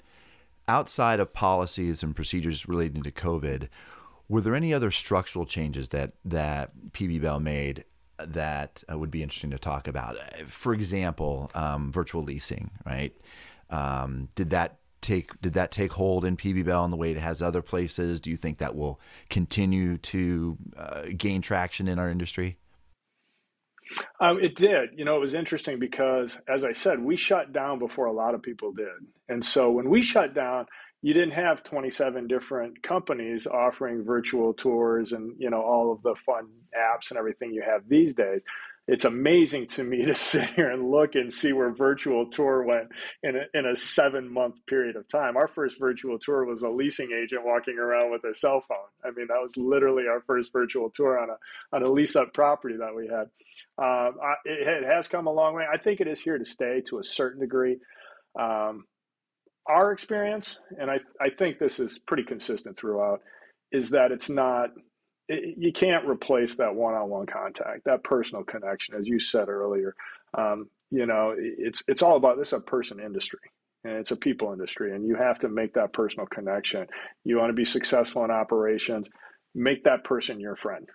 outside 0.67 1.19
of 1.19 1.33
policies 1.33 2.03
and 2.03 2.15
procedures 2.15 2.67
relating 2.67 3.03
to 3.03 3.11
COVID, 3.11 3.69
were 4.29 4.41
there 4.41 4.55
any 4.55 4.73
other 4.73 4.91
structural 4.91 5.45
changes 5.45 5.89
that 5.89 6.13
that 6.25 6.71
PB 6.91 7.21
Bell 7.21 7.39
made 7.39 7.85
that 8.17 8.83
uh, 8.91 8.97
would 8.97 9.11
be 9.11 9.23
interesting 9.23 9.51
to 9.51 9.59
talk 9.59 9.87
about? 9.87 10.17
For 10.47 10.73
example, 10.73 11.51
um, 11.55 11.91
virtual 11.91 12.23
leasing, 12.23 12.71
right? 12.85 13.15
Um, 13.69 14.29
did 14.35 14.49
that 14.49 14.79
take 15.01 15.39
did 15.41 15.53
that 15.53 15.71
take 15.71 15.93
hold 15.93 16.25
in 16.25 16.35
PB 16.35 16.65
Bell 16.65 16.83
in 16.83 16.91
the 16.91 16.97
way 16.97 17.11
it 17.11 17.17
has 17.17 17.41
other 17.41 17.61
places? 17.61 18.19
Do 18.19 18.29
you 18.29 18.37
think 18.37 18.57
that 18.57 18.75
will 18.75 18.99
continue 19.29 19.97
to 19.99 20.57
uh, 20.75 21.03
gain 21.15 21.41
traction 21.41 21.87
in 21.87 21.99
our 21.99 22.09
industry? 22.09 22.57
Um, 24.19 24.39
it 24.43 24.55
did. 24.55 24.91
You 24.95 25.05
know, 25.05 25.17
it 25.17 25.21
was 25.21 25.33
interesting 25.35 25.79
because, 25.79 26.37
as 26.47 26.63
I 26.63 26.73
said, 26.73 26.99
we 26.99 27.17
shut 27.17 27.53
down 27.53 27.79
before 27.79 28.05
a 28.07 28.13
lot 28.13 28.35
of 28.35 28.41
people 28.41 28.71
did. 28.73 28.87
And 29.29 29.45
so 29.45 29.71
when 29.71 29.89
we 29.89 30.01
shut 30.01 30.33
down, 30.33 30.65
you 31.01 31.13
didn't 31.13 31.31
have 31.33 31.63
27 31.63 32.27
different 32.27 32.83
companies 32.83 33.47
offering 33.47 34.03
virtual 34.03 34.53
tours 34.53 35.11
and, 35.11 35.35
you 35.37 35.49
know, 35.49 35.61
all 35.61 35.91
of 35.91 36.01
the 36.01 36.15
fun 36.25 36.47
apps 36.75 37.11
and 37.11 37.19
everything 37.19 37.53
you 37.53 37.63
have 37.65 37.83
these 37.87 38.13
days 38.15 38.41
it's 38.87 39.05
amazing 39.05 39.67
to 39.67 39.83
me 39.83 40.05
to 40.05 40.13
sit 40.13 40.49
here 40.51 40.69
and 40.69 40.89
look 40.89 41.15
and 41.15 41.33
see 41.33 41.53
where 41.53 41.71
virtual 41.71 42.29
tour 42.29 42.63
went 42.63 42.87
in 43.23 43.35
a, 43.35 43.57
in 43.57 43.65
a 43.65 43.75
seven 43.75 44.31
month 44.31 44.55
period 44.65 44.95
of 44.95 45.07
time. 45.07 45.37
Our 45.37 45.47
first 45.47 45.79
virtual 45.79 46.17
tour 46.19 46.45
was 46.45 46.61
a 46.61 46.69
leasing 46.69 47.11
agent 47.11 47.45
walking 47.45 47.77
around 47.77 48.11
with 48.11 48.23
a 48.23 48.33
cell 48.33 48.63
phone. 48.67 48.77
I 49.03 49.11
mean, 49.11 49.27
that 49.27 49.41
was 49.41 49.57
literally 49.57 50.07
our 50.07 50.21
first 50.21 50.51
virtual 50.53 50.89
tour 50.89 51.19
on 51.19 51.29
a 51.29 51.75
on 51.75 51.83
a 51.83 51.91
lease 51.91 52.15
up 52.15 52.33
property 52.33 52.75
that 52.77 52.95
we 52.95 53.07
had. 53.07 53.27
Uh, 53.77 54.11
it, 54.45 54.67
it, 54.67 54.85
has 54.85 55.07
come 55.07 55.27
a 55.27 55.31
long 55.31 55.53
way. 55.53 55.65
I 55.71 55.77
think 55.77 55.99
it 55.99 56.07
is 56.07 56.19
here 56.19 56.37
to 56.37 56.45
stay 56.45 56.81
to 56.87 56.99
a 56.99 57.03
certain 57.03 57.41
degree. 57.41 57.77
Um, 58.39 58.85
our 59.67 59.91
experience, 59.91 60.59
and 60.79 60.89
I, 60.89 60.99
I 61.21 61.29
think 61.29 61.59
this 61.59 61.79
is 61.79 61.99
pretty 61.99 62.23
consistent 62.23 62.77
throughout, 62.77 63.21
is 63.71 63.89
that 63.91 64.11
it's 64.11 64.29
not 64.29 64.69
you 65.29 65.73
can't 65.73 66.07
replace 66.07 66.55
that 66.57 66.75
one-on-one 66.75 67.25
contact, 67.27 67.85
that 67.85 68.03
personal 68.03 68.43
connection, 68.43 68.95
as 68.95 69.07
you 69.07 69.19
said 69.19 69.49
earlier. 69.49 69.95
Um, 70.37 70.69
you 70.91 71.05
know, 71.05 71.35
it's 71.37 71.83
it's 71.87 72.01
all 72.01 72.15
about 72.17 72.37
this 72.37 72.49
is 72.49 72.53
a 72.53 72.59
person 72.59 72.99
industry 72.99 73.39
and 73.83 73.93
it's 73.93 74.11
a 74.11 74.15
people 74.15 74.51
industry, 74.53 74.95
and 74.95 75.05
you 75.05 75.15
have 75.15 75.39
to 75.39 75.49
make 75.49 75.73
that 75.73 75.93
personal 75.93 76.27
connection. 76.27 76.87
You 77.23 77.37
want 77.37 77.49
to 77.49 77.53
be 77.53 77.65
successful 77.65 78.23
in 78.25 78.31
operations, 78.31 79.07
make 79.55 79.83
that 79.85 80.03
person 80.03 80.39
your 80.39 80.55
friend. 80.55 80.87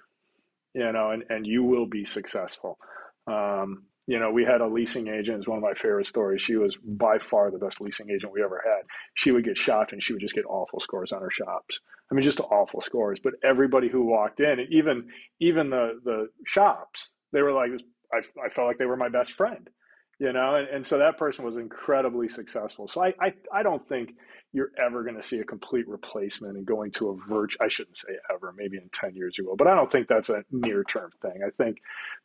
You 0.75 0.92
know, 0.92 1.11
and 1.11 1.25
and 1.29 1.47
you 1.47 1.64
will 1.64 1.87
be 1.87 2.05
successful. 2.05 2.79
Um, 3.27 3.85
you 4.07 4.19
know, 4.19 4.31
we 4.31 4.45
had 4.45 4.61
a 4.61 4.67
leasing 4.67 5.09
agent. 5.09 5.38
It's 5.38 5.49
one 5.49 5.59
of 5.59 5.62
my 5.62 5.75
favorite 5.75 6.07
stories. 6.07 6.43
She 6.43 6.57
was 6.57 6.77
by 6.85 7.19
far 7.19 7.51
the 7.51 7.59
best 7.59 7.81
leasing 7.81 8.11
agent 8.11 8.33
we 8.33 8.43
ever 8.43 8.61
had. 8.65 8.83
She 9.15 9.31
would 9.31 9.45
get 9.45 9.57
shopped 9.57 9.93
and 9.93 10.03
she 10.03 10.12
would 10.12 10.23
just 10.23 10.35
get 10.35 10.45
awful 10.47 10.81
scores 10.81 11.12
on 11.12 11.23
her 11.23 11.31
shops. 11.31 11.79
I 12.11 12.15
mean, 12.15 12.25
just 12.25 12.41
awful 12.41 12.81
scores. 12.81 13.21
But 13.23 13.35
everybody 13.45 13.88
who 13.88 14.05
walked 14.05 14.41
in, 14.41 14.67
even 14.71 15.09
even 15.41 15.71
the 15.71 16.01
the 16.05 16.29
shops, 16.45 17.09
they 17.33 17.43
were 17.43 17.53
like, 17.53 17.71
I, 18.12 18.19
I 18.45 18.49
felt 18.51 18.67
like 18.67 18.79
they 18.79 18.87
were 18.87 18.97
my 18.97 19.09
best 19.09 19.33
friend, 19.33 19.71
you 20.19 20.33
know. 20.33 20.57
And, 20.57 20.69
and 20.69 20.87
so 20.87 20.99
that 20.99 21.17
person 21.17 21.45
was 21.45 21.57
incredibly 21.57 22.29
successful. 22.29 22.88
So 22.88 23.05
I 23.05 23.15
I, 23.21 23.33
I 23.53 23.62
don't 23.62 23.87
think 23.88 24.15
you're 24.53 24.71
ever 24.79 25.03
going 25.03 25.17
to 25.17 25.23
see 25.23 25.38
a 25.38 25.45
complete 25.45 25.88
replacement 25.88 26.57
and 26.57 26.67
going 26.67 26.91
to 26.93 27.09
a 27.09 27.17
virtual. 27.29 27.65
I 27.65 27.69
shouldn't 27.69 27.97
say 27.97 28.11
ever, 28.33 28.53
maybe 28.57 28.77
in 28.77 28.88
10 28.93 29.15
years 29.15 29.38
you 29.38 29.47
will, 29.47 29.57
but 29.57 29.67
I 29.67 29.75
don't 29.75 29.91
think 29.91 30.09
that's 30.09 30.29
a 30.29 30.45
near 30.51 30.85
term 30.85 31.11
thing. 31.23 31.41
I 31.47 31.51
think 31.62 31.79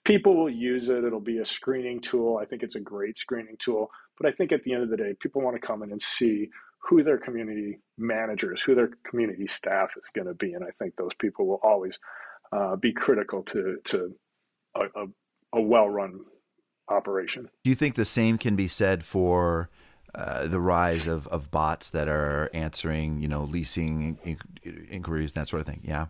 people 0.03 0.35
will 0.35 0.49
use 0.49 0.89
it. 0.89 1.03
It'll 1.03 1.19
be 1.21 1.39
a 1.39 1.45
screening 1.45 2.01
tool. 2.01 2.37
I 2.41 2.45
think 2.45 2.63
it's 2.63 2.75
a 2.75 2.81
great 2.81 3.17
screening 3.17 3.55
tool. 3.59 3.89
But 4.19 4.27
I 4.27 4.33
think 4.33 4.51
at 4.51 4.63
the 4.63 4.73
end 4.73 4.83
of 4.83 4.89
the 4.89 4.97
day, 4.97 5.13
people 5.19 5.41
want 5.41 5.55
to 5.59 5.65
come 5.65 5.83
in 5.83 5.91
and 5.91 6.01
see 6.01 6.49
who 6.79 7.03
their 7.03 7.17
community 7.17 7.79
managers, 7.97 8.61
who 8.61 8.75
their 8.75 8.89
community 9.09 9.47
staff 9.47 9.89
is 9.95 10.03
going 10.15 10.27
to 10.27 10.33
be, 10.33 10.53
and 10.53 10.63
I 10.63 10.69
think 10.79 10.95
those 10.95 11.13
people 11.19 11.47
will 11.47 11.59
always 11.63 11.97
uh, 12.51 12.75
be 12.75 12.93
critical 12.93 13.43
to 13.43 13.77
to 13.85 14.15
a, 14.75 14.81
a, 14.81 15.05
a 15.53 15.61
well-run 15.61 16.19
operation. 16.89 17.49
Do 17.63 17.69
you 17.69 17.75
think 17.75 17.95
the 17.95 18.05
same 18.05 18.37
can 18.37 18.55
be 18.55 18.67
said 18.67 19.03
for 19.03 19.69
uh, 20.17 20.47
the 20.47 20.59
rise 20.59 21.05
of, 21.05 21.27
of 21.27 21.51
bots 21.51 21.91
that 21.91 22.07
are 22.07 22.49
answering, 22.53 23.21
you 23.21 23.27
know, 23.27 23.43
leasing 23.43 24.17
inquiries, 24.89 25.31
and 25.31 25.41
that 25.41 25.47
sort 25.47 25.61
of 25.61 25.67
thing? 25.67 25.81
Yeah. 25.83 26.07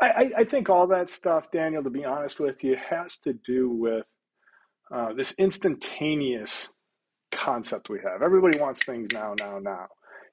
I, 0.00 0.30
I 0.38 0.44
think 0.44 0.68
all 0.68 0.86
that 0.88 1.08
stuff, 1.08 1.50
Daniel, 1.50 1.82
to 1.82 1.90
be 1.90 2.04
honest 2.04 2.40
with 2.40 2.62
you, 2.64 2.76
has 2.90 3.16
to 3.18 3.32
do 3.32 3.68
with 3.70 4.06
uh, 4.92 5.12
this 5.14 5.32
instantaneous 5.38 6.68
concept 7.32 7.88
we 7.88 7.98
have. 8.00 8.22
Everybody 8.22 8.58
wants 8.58 8.84
things 8.84 9.08
now, 9.12 9.34
now, 9.38 9.58
now. 9.58 9.86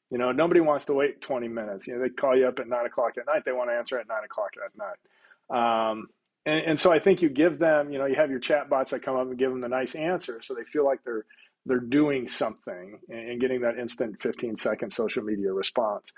You 0.09 0.17
know, 0.17 0.31
nobody 0.31 0.59
wants 0.59 0.85
to 0.85 0.93
wait 0.93 1.21
20 1.21 1.47
minutes. 1.47 1.87
You 1.87 1.95
know, 1.95 2.01
they 2.01 2.09
call 2.09 2.37
you 2.37 2.47
up 2.47 2.59
at 2.59 2.67
nine 2.67 2.85
o'clock 2.85 3.13
at 3.17 3.25
night. 3.25 3.43
They 3.45 3.53
want 3.53 3.69
to 3.69 3.73
answer 3.73 3.97
at 3.97 4.07
nine 4.07 4.23
o'clock 4.25 4.51
at 4.65 4.77
night. 4.77 5.89
Um, 5.89 6.07
and, 6.45 6.59
and, 6.65 6.79
so 6.79 6.91
I 6.91 6.99
think 6.99 7.21
you 7.21 7.29
give 7.29 7.59
them, 7.59 7.91
you 7.91 7.99
know, 7.99 8.05
you 8.05 8.15
have 8.15 8.29
your 8.29 8.39
chat 8.39 8.69
bots 8.69 8.91
that 8.91 9.03
come 9.03 9.15
up 9.15 9.27
and 9.27 9.37
give 9.37 9.51
them 9.51 9.61
the 9.61 9.69
nice 9.69 9.95
answer, 9.95 10.41
so 10.41 10.53
they 10.53 10.63
feel 10.63 10.85
like 10.85 10.99
they're 11.03 11.25
they're 11.65 11.79
doing 11.79 12.27
something 12.27 12.99
and 13.09 13.39
getting 13.39 13.61
that 13.61 13.77
instant 13.77 14.21
15 14.21 14.55
second 14.57 14.91
social 14.91 15.23
media 15.23 15.51
response. 15.51 16.11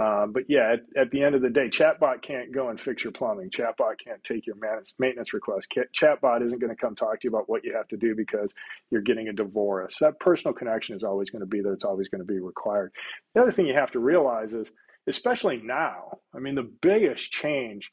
Uh, 0.00 0.26
but 0.26 0.44
yeah, 0.48 0.74
at, 0.74 1.00
at, 1.00 1.10
the 1.10 1.22
end 1.22 1.34
of 1.34 1.42
the 1.42 1.50
day, 1.50 1.68
chatbot 1.68 2.22
can't 2.22 2.52
go 2.54 2.68
and 2.68 2.80
fix 2.80 3.02
your 3.02 3.12
plumbing. 3.12 3.50
Chatbot 3.50 3.94
can't 4.04 4.22
take 4.22 4.46
your 4.46 4.54
maintenance 4.98 5.32
request. 5.32 5.74
Chatbot 5.98 6.46
isn't 6.46 6.60
going 6.60 6.70
to 6.70 6.80
come 6.80 6.94
talk 6.94 7.20
to 7.20 7.24
you 7.24 7.30
about 7.30 7.48
what 7.48 7.64
you 7.64 7.74
have 7.74 7.88
to 7.88 7.96
do 7.96 8.14
because 8.14 8.54
you're 8.90 9.00
getting 9.00 9.26
a 9.26 9.32
divorce. 9.32 9.96
That 10.00 10.20
personal 10.20 10.54
connection 10.54 10.94
is 10.94 11.02
always 11.02 11.30
going 11.30 11.40
to 11.40 11.46
be 11.46 11.62
there. 11.62 11.72
It's 11.72 11.84
always 11.84 12.08
going 12.08 12.20
to 12.20 12.32
be 12.32 12.38
required. 12.38 12.92
The 13.34 13.42
other 13.42 13.50
thing 13.50 13.66
you 13.66 13.74
have 13.74 13.90
to 13.92 13.98
realize 13.98 14.52
is, 14.52 14.70
especially 15.08 15.60
now, 15.64 16.18
I 16.32 16.38
mean, 16.38 16.54
the 16.54 16.70
biggest 16.80 17.32
change 17.32 17.90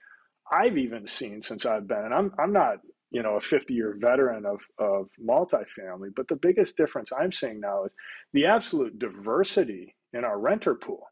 I've 0.51 0.77
even 0.77 1.07
seen 1.07 1.41
since 1.41 1.65
I've 1.65 1.87
been, 1.87 2.05
and 2.05 2.13
I'm 2.13 2.31
I'm 2.37 2.53
not 2.53 2.77
you 3.15 3.23
know 3.23 3.37
a 3.37 3.39
50 3.39 3.73
year 3.73 3.95
veteran 3.97 4.45
of 4.45 4.59
of 4.77 5.07
multifamily, 5.25 6.09
but 6.13 6.27
the 6.27 6.35
biggest 6.35 6.75
difference 6.75 7.11
I'm 7.17 7.31
seeing 7.31 7.61
now 7.61 7.85
is 7.85 7.93
the 8.33 8.45
absolute 8.45 8.99
diversity 8.99 9.95
in 10.11 10.25
our 10.25 10.37
renter 10.37 10.75
pool. 10.75 11.07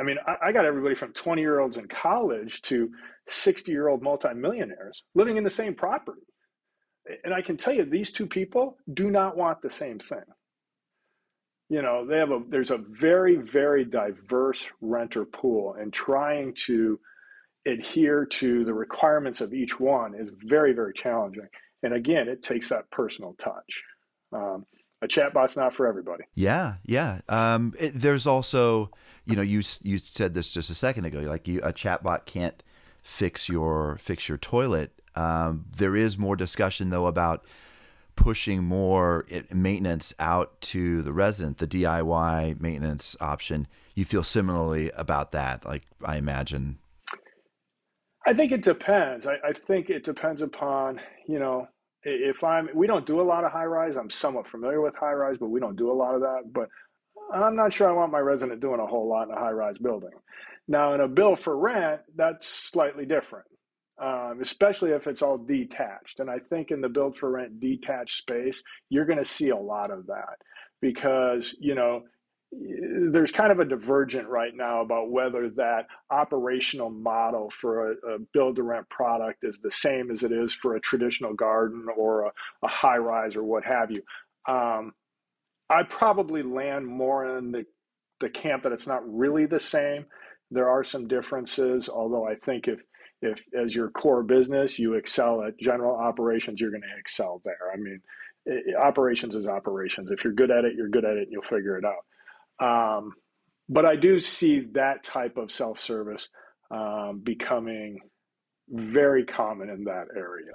I 0.00 0.02
mean, 0.02 0.16
I, 0.26 0.48
I 0.48 0.52
got 0.52 0.64
everybody 0.64 0.94
from 0.94 1.12
20 1.12 1.42
year 1.42 1.60
olds 1.60 1.76
in 1.76 1.88
college 1.88 2.62
to 2.62 2.88
60 3.28 3.70
year 3.70 3.88
old 3.88 4.02
multimillionaires 4.02 5.02
living 5.14 5.36
in 5.36 5.44
the 5.44 5.50
same 5.50 5.74
property. 5.74 6.22
And 7.22 7.34
I 7.34 7.42
can 7.42 7.58
tell 7.58 7.74
you, 7.74 7.84
these 7.84 8.12
two 8.12 8.26
people 8.26 8.78
do 8.94 9.10
not 9.10 9.36
want 9.36 9.60
the 9.60 9.70
same 9.70 9.98
thing. 9.98 10.24
You 11.68 11.82
know, 11.82 12.06
they 12.06 12.16
have 12.16 12.30
a 12.30 12.40
there's 12.48 12.70
a 12.70 12.78
very 12.78 13.36
very 13.36 13.84
diverse 13.84 14.64
renter 14.80 15.26
pool, 15.26 15.76
and 15.78 15.92
trying 15.92 16.54
to 16.64 16.98
adhere 17.66 18.24
to 18.26 18.64
the 18.64 18.74
requirements 18.74 19.40
of 19.40 19.52
each 19.52 19.78
one 19.78 20.14
is 20.14 20.30
very 20.44 20.72
very 20.72 20.92
challenging. 20.92 21.48
And 21.82 21.94
again, 21.94 22.28
it 22.28 22.42
takes 22.42 22.68
that 22.70 22.90
personal 22.90 23.34
touch. 23.38 23.82
Um, 24.32 24.66
a 25.02 25.06
chatbot's 25.06 25.56
not 25.56 25.74
for 25.74 25.86
everybody. 25.86 26.24
Yeah, 26.34 26.74
yeah. 26.84 27.20
Um, 27.28 27.74
it, 27.78 27.92
there's 27.94 28.26
also, 28.26 28.90
you 29.26 29.36
know, 29.36 29.42
you 29.42 29.62
you 29.82 29.98
said 29.98 30.34
this 30.34 30.52
just 30.52 30.70
a 30.70 30.74
second 30.74 31.04
ago. 31.04 31.20
Like 31.20 31.46
you, 31.46 31.60
a 31.60 31.72
chatbot 31.72 32.24
can't 32.24 32.62
fix 33.02 33.48
your 33.48 33.98
fix 34.00 34.28
your 34.28 34.38
toilet. 34.38 34.92
Um, 35.14 35.66
there 35.76 35.96
is 35.96 36.18
more 36.18 36.36
discussion 36.36 36.90
though 36.90 37.06
about 37.06 37.44
pushing 38.16 38.64
more 38.64 39.26
maintenance 39.52 40.14
out 40.18 40.60
to 40.62 41.02
the 41.02 41.12
resident, 41.12 41.58
the 41.58 41.66
DIY 41.66 42.60
maintenance 42.60 43.16
option. 43.20 43.66
You 43.94 44.04
feel 44.04 44.22
similarly 44.22 44.90
about 44.92 45.32
that, 45.32 45.64
like 45.64 45.82
I 46.02 46.16
imagine. 46.16 46.78
I 48.26 48.34
think 48.34 48.52
it 48.52 48.62
depends. 48.62 49.26
I, 49.26 49.34
I 49.44 49.52
think 49.52 49.90
it 49.90 50.04
depends 50.04 50.42
upon 50.42 51.00
you 51.28 51.38
know 51.38 51.68
if 52.06 52.44
I'm, 52.44 52.68
we 52.74 52.86
don't 52.86 53.04
do 53.04 53.20
a 53.20 53.22
lot 53.22 53.44
of 53.44 53.50
high 53.50 53.64
rise. 53.64 53.96
I'm 53.96 54.10
somewhat 54.10 54.48
familiar 54.48 54.80
with 54.80 54.94
high 54.94 55.12
rise, 55.12 55.36
but 55.40 55.48
we 55.48 55.58
don't 55.58 55.76
do 55.76 55.90
a 55.90 55.92
lot 55.92 56.14
of 56.14 56.20
that. 56.20 56.52
But 56.52 56.68
I'm 57.34 57.56
not 57.56 57.72
sure 57.72 57.88
I 57.88 57.92
want 57.92 58.12
my 58.12 58.20
resident 58.20 58.60
doing 58.60 58.80
a 58.80 58.86
whole 58.86 59.08
lot 59.08 59.28
in 59.28 59.34
a 59.34 59.38
high 59.38 59.50
rise 59.50 59.78
building. 59.78 60.10
Now, 60.68 60.94
in 60.94 61.00
a 61.00 61.08
build 61.08 61.40
for 61.40 61.56
rent, 61.56 62.00
that's 62.14 62.48
slightly 62.48 63.06
different, 63.06 63.46
um, 64.00 64.38
especially 64.40 64.90
if 64.92 65.08
it's 65.08 65.22
all 65.22 65.36
detached. 65.38 66.20
And 66.20 66.30
I 66.30 66.38
think 66.38 66.70
in 66.70 66.80
the 66.80 66.88
build 66.88 67.16
for 67.18 67.30
rent 67.30 67.58
detached 67.58 68.18
space, 68.18 68.62
you're 68.88 69.04
going 69.06 69.18
to 69.18 69.24
see 69.24 69.48
a 69.50 69.56
lot 69.56 69.90
of 69.90 70.06
that 70.06 70.36
because, 70.80 71.54
you 71.58 71.74
know, 71.74 72.02
there's 72.52 73.32
kind 73.32 73.52
of 73.52 73.60
a 73.60 73.64
divergent 73.64 74.28
right 74.28 74.54
now 74.54 74.80
about 74.80 75.10
whether 75.10 75.50
that 75.50 75.86
operational 76.10 76.90
model 76.90 77.50
for 77.50 77.92
a, 77.92 78.14
a 78.14 78.18
build 78.32 78.56
to 78.56 78.62
rent 78.62 78.88
product 78.88 79.44
is 79.44 79.58
the 79.62 79.70
same 79.70 80.10
as 80.10 80.22
it 80.22 80.32
is 80.32 80.54
for 80.54 80.76
a 80.76 80.80
traditional 80.80 81.34
garden 81.34 81.86
or 81.96 82.26
a, 82.26 82.32
a 82.62 82.68
high 82.68 82.96
rise 82.96 83.36
or 83.36 83.44
what 83.44 83.64
have 83.64 83.90
you. 83.90 84.02
Um, 84.52 84.92
I 85.68 85.82
probably 85.82 86.42
land 86.42 86.86
more 86.86 87.38
in 87.38 87.52
the, 87.52 87.64
the 88.20 88.30
camp 88.30 88.62
that 88.62 88.72
it's 88.72 88.86
not 88.86 89.02
really 89.06 89.46
the 89.46 89.60
same. 89.60 90.06
There 90.50 90.68
are 90.70 90.84
some 90.84 91.08
differences, 91.08 91.88
although 91.88 92.26
I 92.26 92.36
think 92.36 92.68
if 92.68 92.80
if 93.22 93.40
as 93.58 93.74
your 93.74 93.90
core 93.90 94.22
business 94.22 94.78
you 94.78 94.94
excel 94.94 95.42
at 95.42 95.58
general 95.58 95.96
operations, 95.96 96.60
you're 96.60 96.70
going 96.70 96.82
to 96.82 96.98
excel 97.00 97.40
there. 97.44 97.72
I 97.72 97.76
mean, 97.76 98.00
it, 98.44 98.76
operations 98.76 99.34
is 99.34 99.46
operations. 99.46 100.10
If 100.10 100.22
you're 100.22 100.34
good 100.34 100.50
at 100.50 100.64
it, 100.64 100.74
you're 100.76 100.88
good 100.88 101.04
at 101.04 101.16
it, 101.16 101.22
and 101.24 101.32
you'll 101.32 101.42
figure 101.42 101.78
it 101.78 101.84
out. 101.84 102.04
Um, 102.60 103.12
but 103.68 103.84
I 103.84 103.96
do 103.96 104.20
see 104.20 104.60
that 104.72 105.02
type 105.02 105.36
of 105.36 105.50
self 105.50 105.80
service 105.80 106.28
um, 106.70 107.20
becoming 107.22 107.98
very 108.68 109.24
common 109.24 109.70
in 109.70 109.84
that 109.84 110.06
area. 110.16 110.52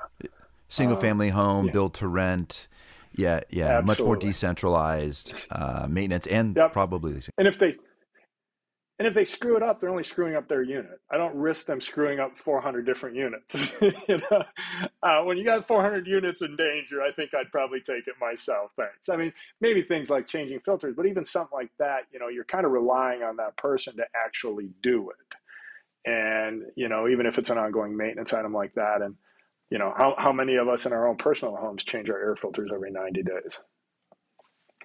Single 0.68 0.98
um, 0.98 1.02
family 1.02 1.30
home, 1.30 1.68
yeah. 1.68 1.72
built 1.74 1.96
to 1.96 2.08
rent. 2.08 2.68
Yeah, 3.14 3.42
yeah, 3.50 3.80
Absolutely. 3.80 3.88
much 3.88 4.00
more 4.00 4.16
decentralized 4.16 5.34
uh, 5.50 5.86
maintenance 5.90 6.28
and 6.28 6.56
yep. 6.56 6.72
probably. 6.72 7.22
And 7.38 7.48
if 7.48 7.60
they 7.60 7.76
and 9.02 9.08
if 9.08 9.16
they 9.16 9.26
screw 9.26 9.58
it 9.58 9.64
up, 9.64 9.82
they're 9.82 9.90
only 9.90 10.04
screwing 10.04 10.36
up 10.36 10.48
their 10.48 10.62
unit. 10.62 11.02
I 11.10 11.18
don't 11.18 11.34
risk 11.36 11.66
them 11.66 11.82
screwing 11.82 12.20
up 12.20 12.38
400 12.38 12.86
different 12.86 13.16
units. 13.16 13.72
you 13.82 14.20
know, 14.30 14.44
uh, 15.02 15.24
when 15.24 15.38
you 15.40 15.44
got 15.44 15.68
400 15.68 16.06
units 16.06 16.44
in 16.44 16.56
danger, 16.56 17.02
I 17.02 17.12
think 17.12 17.34
I'd 17.34 17.52
probably 17.52 17.80
take 17.80 18.06
it 18.06 18.14
myself. 18.22 18.70
Thanks. 18.78 19.10
I 19.10 19.16
mean, 19.16 19.34
maybe 19.60 19.82
things 19.82 20.12
like 20.12 20.28
changing 20.28 20.60
filters, 20.60 20.94
but 20.96 21.08
even 21.08 21.26
something 21.26 21.50
like 21.52 21.72
that, 21.80 22.02
you 22.14 22.20
know, 22.20 22.28
you're 22.28 22.44
kind 22.44 22.64
of 22.64 22.74
relying 22.74 23.24
on 23.24 23.38
that 23.38 23.58
person 23.58 23.98
to 23.98 24.04
actually 24.16 24.70
do 24.84 25.10
it. 25.10 26.08
And 26.08 26.66
you 26.76 26.88
know, 26.88 27.08
even 27.08 27.26
if 27.26 27.40
it's 27.40 27.50
an 27.50 27.58
ongoing 27.58 27.98
maintenance 27.98 28.34
item 28.34 28.54
like 28.54 28.76
that, 28.76 29.02
and 29.02 29.16
you 29.72 29.80
know, 29.80 29.96
how 29.98 30.14
how 30.16 30.32
many 30.32 30.58
of 30.58 30.70
us 30.70 30.86
in 30.86 30.94
our 30.94 31.08
own 31.08 31.16
personal 31.16 31.56
homes 31.56 31.84
change 31.84 32.08
our 32.12 32.20
air 32.20 32.36
filters 32.36 32.70
every 32.72 32.92
90 32.92 33.24
days? 33.24 33.60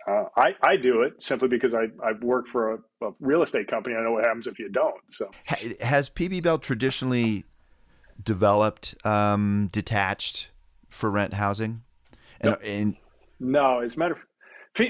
Uh, 0.09 0.25
I, 0.37 0.55
I 0.63 0.77
do 0.77 1.03
it 1.03 1.15
simply 1.21 1.49
because 1.49 1.73
I, 1.75 1.87
I've 2.07 2.23
worked 2.23 2.49
for 2.51 2.75
a, 2.75 3.07
a, 3.07 3.11
real 3.19 3.43
estate 3.43 3.67
company. 3.67 3.97
I 3.97 4.03
know 4.05 4.13
what 4.13 4.25
happens 4.25 4.47
if 4.47 4.59
you 4.59 4.69
don't. 4.69 4.95
So 5.11 5.31
has 5.81 6.09
PB 6.09 6.45
Bell 6.45 6.59
traditionally 6.59 7.45
developed 8.23 8.95
um, 9.05 9.69
detached 9.73 10.51
for 10.89 11.11
rent 11.11 11.35
housing? 11.35 11.83
And, 12.41 12.53
no, 12.53 12.59
and, 12.63 12.97
no 13.41 13.81
as 13.81 13.97
a 13.97 13.99
matter 13.99 14.15
of 14.15 14.21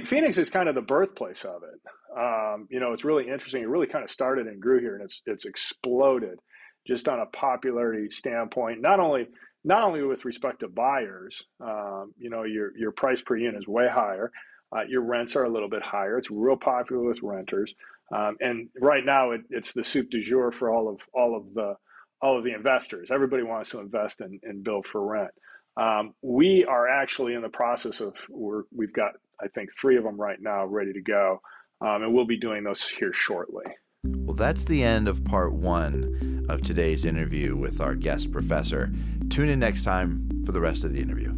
Phoenix 0.07 0.37
is 0.37 0.51
kind 0.51 0.69
of 0.69 0.75
the 0.75 0.83
birthplace 0.83 1.45
of 1.45 1.63
it. 1.63 1.81
Um, 2.19 2.67
you 2.71 2.81
know, 2.81 2.93
it's 2.93 3.05
really 3.05 3.29
interesting. 3.29 3.63
It 3.63 3.69
really 3.69 3.87
kind 3.87 4.05
of 4.05 4.11
started 4.11 4.47
and 4.47 4.61
grew 4.61 4.81
here, 4.81 4.97
and 4.97 5.05
it's 5.05 5.23
it's 5.27 5.45
exploded 5.45 6.39
just 6.87 7.09
on 7.09 7.21
a 7.21 7.27
popularity 7.27 8.11
standpoint. 8.11 8.81
Not 8.81 9.01
only 9.01 9.29
not 9.65 9.83
only 9.83 10.03
with 10.03 10.25
respect 10.25 10.61
to 10.61 10.69
buyers, 10.69 11.43
um, 11.61 12.15
you 12.19 12.31
know, 12.31 12.45
your 12.45 12.77
your 12.77 12.91
price 12.91 13.23
per 13.23 13.37
unit 13.37 13.61
is 13.61 13.69
way 13.69 13.87
higher. 13.89 14.31
Uh, 14.75 14.83
your 14.89 15.03
rents 15.03 15.37
are 15.37 15.45
a 15.45 15.51
little 15.51 15.69
bit 15.69 15.83
higher. 15.83 16.19
It's 16.19 16.31
real 16.31 16.57
popular 16.57 17.03
with 17.03 17.23
renters, 17.23 17.75
um, 18.15 18.37
and 18.41 18.69
right 18.81 19.05
now 19.05 19.33
it, 19.33 19.43
it's 19.51 19.73
the 19.73 19.85
soup 19.85 20.11
du 20.11 20.23
jour 20.23 20.51
for 20.53 20.73
all 20.73 20.89
of 20.89 21.01
all 21.15 21.37
of 21.37 21.55
the 21.55 21.75
all 22.21 22.39
of 22.39 22.45
the 22.45 22.55
investors. 22.55 23.11
Everybody 23.13 23.43
wants 23.43 23.71
to 23.71 23.81
invest 23.81 24.21
in, 24.21 24.41
in 24.43 24.63
build 24.63 24.87
for 24.87 25.07
rent. 25.07 25.31
Um, 25.77 26.15
we 26.23 26.65
are 26.65 26.89
actually 26.89 27.35
in 27.35 27.43
the 27.43 27.49
process 27.49 28.01
of 28.01 28.15
we're, 28.29 28.63
we've 28.75 28.93
got 28.93 29.13
I 29.41 29.49
think 29.49 29.71
three 29.79 29.97
of 29.97 30.05
them 30.05 30.17
right 30.17 30.41
now 30.41 30.65
ready 30.65 30.93
to 30.93 31.03
go, 31.03 31.41
um, 31.81 32.03
and 32.03 32.15
we'll 32.15 32.27
be 32.27 32.39
doing 32.39 32.65
those 32.65 32.89
here 32.89 33.13
shortly. 33.13 33.65
Well, 34.05 34.37
that's 34.37 34.65
the 34.65 34.83
end 34.83 35.09
of 35.09 35.25
part 35.25 35.53
one 35.53 36.47
of 36.49 36.63
today's 36.63 37.05
interview 37.05 37.57
with 37.57 37.81
our 37.81 37.95
guest 37.95 38.33
professor. 38.33 38.93
Tune 39.29 39.49
in 39.49 39.59
next 39.59 39.85
time 39.85 40.43
for 40.47 40.53
the 40.53 40.61
rest 40.61 40.85
of 40.85 40.93
the 40.93 41.01
interview. 41.01 41.37